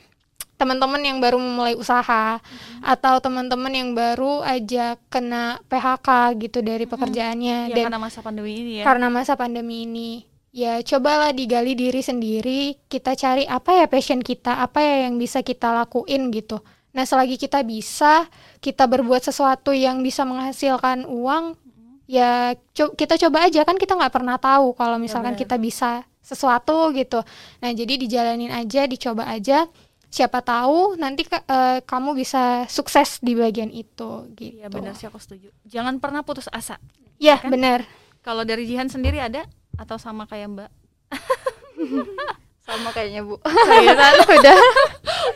teman-teman 0.56 1.04
yang 1.04 1.20
baru 1.20 1.36
memulai 1.36 1.76
usaha 1.76 2.40
atau 2.80 3.16
teman-teman 3.20 3.74
yang 3.76 3.90
baru 3.92 4.40
aja 4.40 4.96
kena 5.12 5.60
PHK 5.68 6.32
gitu 6.48 6.64
dari 6.64 6.88
pekerjaannya 6.88 7.72
Ya 7.72 7.76
dan 7.76 7.92
karena 7.92 8.00
masa 8.00 8.20
pandemi 8.24 8.52
ini 8.64 8.72
ya. 8.80 8.84
karena 8.88 9.08
masa 9.12 9.34
pandemi 9.36 9.84
ini. 9.84 10.12
Ya 10.56 10.80
cobalah 10.80 11.36
digali 11.36 11.76
diri 11.76 12.00
sendiri 12.00 12.80
kita 12.88 13.20
cari 13.20 13.44
apa 13.44 13.84
ya 13.84 13.92
passion 13.92 14.24
kita 14.24 14.64
apa 14.64 14.80
ya 14.80 14.96
yang 15.12 15.20
bisa 15.20 15.44
kita 15.44 15.76
lakuin 15.76 16.32
gitu 16.32 16.64
nah 16.96 17.04
selagi 17.04 17.36
kita 17.36 17.60
bisa 17.62 18.24
kita 18.58 18.88
berbuat 18.88 19.20
sesuatu 19.22 19.70
yang 19.70 20.00
bisa 20.00 20.24
menghasilkan 20.24 21.04
uang 21.04 21.60
ya 22.08 22.56
co- 22.72 22.94
kita 22.94 23.20
coba 23.20 23.46
aja 23.46 23.62
kan 23.62 23.76
kita 23.76 23.94
nggak 23.94 24.14
pernah 24.14 24.38
tahu 24.38 24.72
kalau 24.72 24.96
misalkan 24.96 25.36
benar. 25.36 25.42
kita 25.44 25.56
bisa 25.58 25.92
sesuatu 26.22 26.90
gitu 26.90 27.20
nah 27.60 27.70
jadi 27.70 28.00
dijalanin 28.00 28.50
aja 28.50 28.88
dicoba 28.88 29.28
aja 29.28 29.68
siapa 30.08 30.40
tahu 30.40 30.96
nanti 30.96 31.28
ka- 31.28 31.44
eh, 31.44 31.84
kamu 31.84 32.16
bisa 32.16 32.64
sukses 32.66 33.20
di 33.20 33.36
bagian 33.36 33.68
itu 33.68 34.32
gitu 34.32 34.56
Iya 34.56 34.72
benar 34.72 34.96
sih 34.96 35.06
aku 35.06 35.20
setuju. 35.20 35.52
Jangan 35.68 36.00
pernah 36.00 36.24
putus 36.24 36.48
asa. 36.48 36.80
ya 37.18 37.36
kan? 37.36 37.52
benar 37.52 37.84
Kalau 38.22 38.42
dari 38.42 38.64
Jihan 38.64 38.88
sendiri 38.88 39.20
ada 39.20 39.44
atau 39.76 40.00
sama 40.00 40.24
kayak 40.24 40.48
Mbak? 40.50 40.70
sama 42.66 42.90
kayaknya 42.90 43.22
bu 43.22 43.38
Seriusan 43.46 44.14
udah 44.42 44.58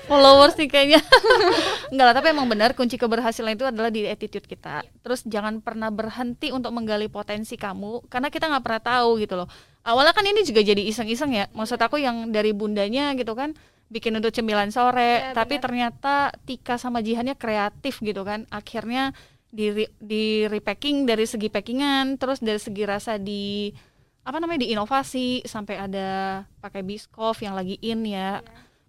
followers 0.09 0.57
nih 0.57 0.65
kayaknya. 0.65 0.99
Enggak 1.93 2.05
lah, 2.09 2.15
tapi 2.17 2.27
emang 2.33 2.49
benar 2.49 2.73
kunci 2.73 2.97
keberhasilan 2.97 3.53
itu 3.53 3.65
adalah 3.69 3.93
di 3.93 4.09
attitude 4.09 4.45
kita. 4.49 4.81
Terus 5.05 5.21
jangan 5.29 5.61
pernah 5.61 5.93
berhenti 5.93 6.49
untuk 6.49 6.73
menggali 6.73 7.05
potensi 7.05 7.53
kamu 7.55 8.09
karena 8.09 8.33
kita 8.33 8.49
nggak 8.49 8.63
pernah 8.65 8.81
tahu 8.81 9.21
gitu 9.21 9.37
loh. 9.37 9.47
Awalnya 9.85 10.13
kan 10.17 10.25
ini 10.25 10.41
juga 10.41 10.65
jadi 10.65 10.81
iseng-iseng 10.89 11.31
ya. 11.33 11.45
Maksud 11.53 11.77
aku 11.77 12.01
yang 12.01 12.33
dari 12.33 12.51
bundanya 12.51 13.13
gitu 13.13 13.37
kan 13.37 13.53
bikin 13.89 14.13
untuk 14.17 14.29
cemilan 14.29 14.69
sore, 14.69 15.33
Ya, 15.33 15.33
tapi 15.33 15.57
benar. 15.57 15.63
ternyata 15.65 16.13
Tika 16.45 16.77
sama 16.77 17.01
Jihannya 17.01 17.33
kreatif 17.37 18.01
gitu 18.01 18.21
kan. 18.21 18.45
Akhirnya 18.53 19.13
di 19.49 19.73
di 19.97 20.45
repacking 20.45 21.09
dari 21.09 21.25
segi 21.25 21.49
packingan, 21.49 22.21
terus 22.21 22.37
dari 22.37 22.61
segi 22.61 22.85
rasa 22.85 23.17
di 23.17 23.73
apa 24.23 24.37
namanya 24.37 24.67
diinovasi 24.67 25.47
sampai 25.47 25.79
ada 25.79 26.43
pakai 26.59 26.83
biskof 26.85 27.41
yang 27.41 27.55
lagi 27.57 27.79
in 27.81 28.05
ya 28.05 28.43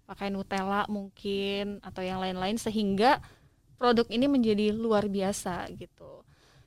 pakai 0.05 0.27
Nutella 0.27 0.83
mungkin 0.91 1.79
atau 1.79 2.03
yang 2.03 2.19
lain-lain 2.19 2.59
sehingga 2.59 3.23
produk 3.79 4.05
ini 4.11 4.27
menjadi 4.27 4.75
luar 4.75 5.07
biasa 5.07 5.71
gitu. 5.73 6.21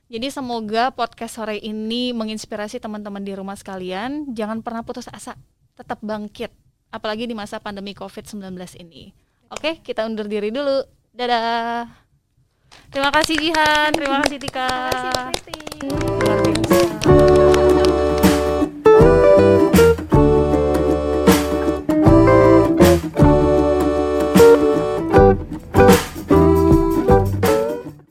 Jadi 0.05 0.29
semoga 0.29 0.93
podcast 0.93 1.37
sore 1.41 1.57
ini 1.57 2.13
menginspirasi 2.13 2.77
teman-teman 2.77 3.21
di 3.21 3.33
rumah 3.33 3.57
sekalian. 3.57 4.33
Jangan 4.33 4.61
pernah 4.61 4.85
putus 4.85 5.09
asa, 5.09 5.33
tetap 5.73 5.97
bangkit. 6.01 6.53
Apalagi 6.93 7.25
di 7.25 7.33
masa 7.33 7.57
pandemi 7.57 7.97
COVID-19 7.97 8.53
ini. 8.81 9.13
Oke, 9.49 9.81
kita 9.81 10.05
undur 10.05 10.29
diri 10.29 10.53
dulu. 10.53 10.85
Dadah. 11.09 11.89
Terima 12.91 13.09
kasih 13.09 13.35
Jihan, 13.39 13.89
terima 13.95 14.21
kasih 14.25 14.37
Tika. 14.37 14.69
Terima 14.91 15.11
kasih, 15.31 16.51
Kristi. 16.53 17.24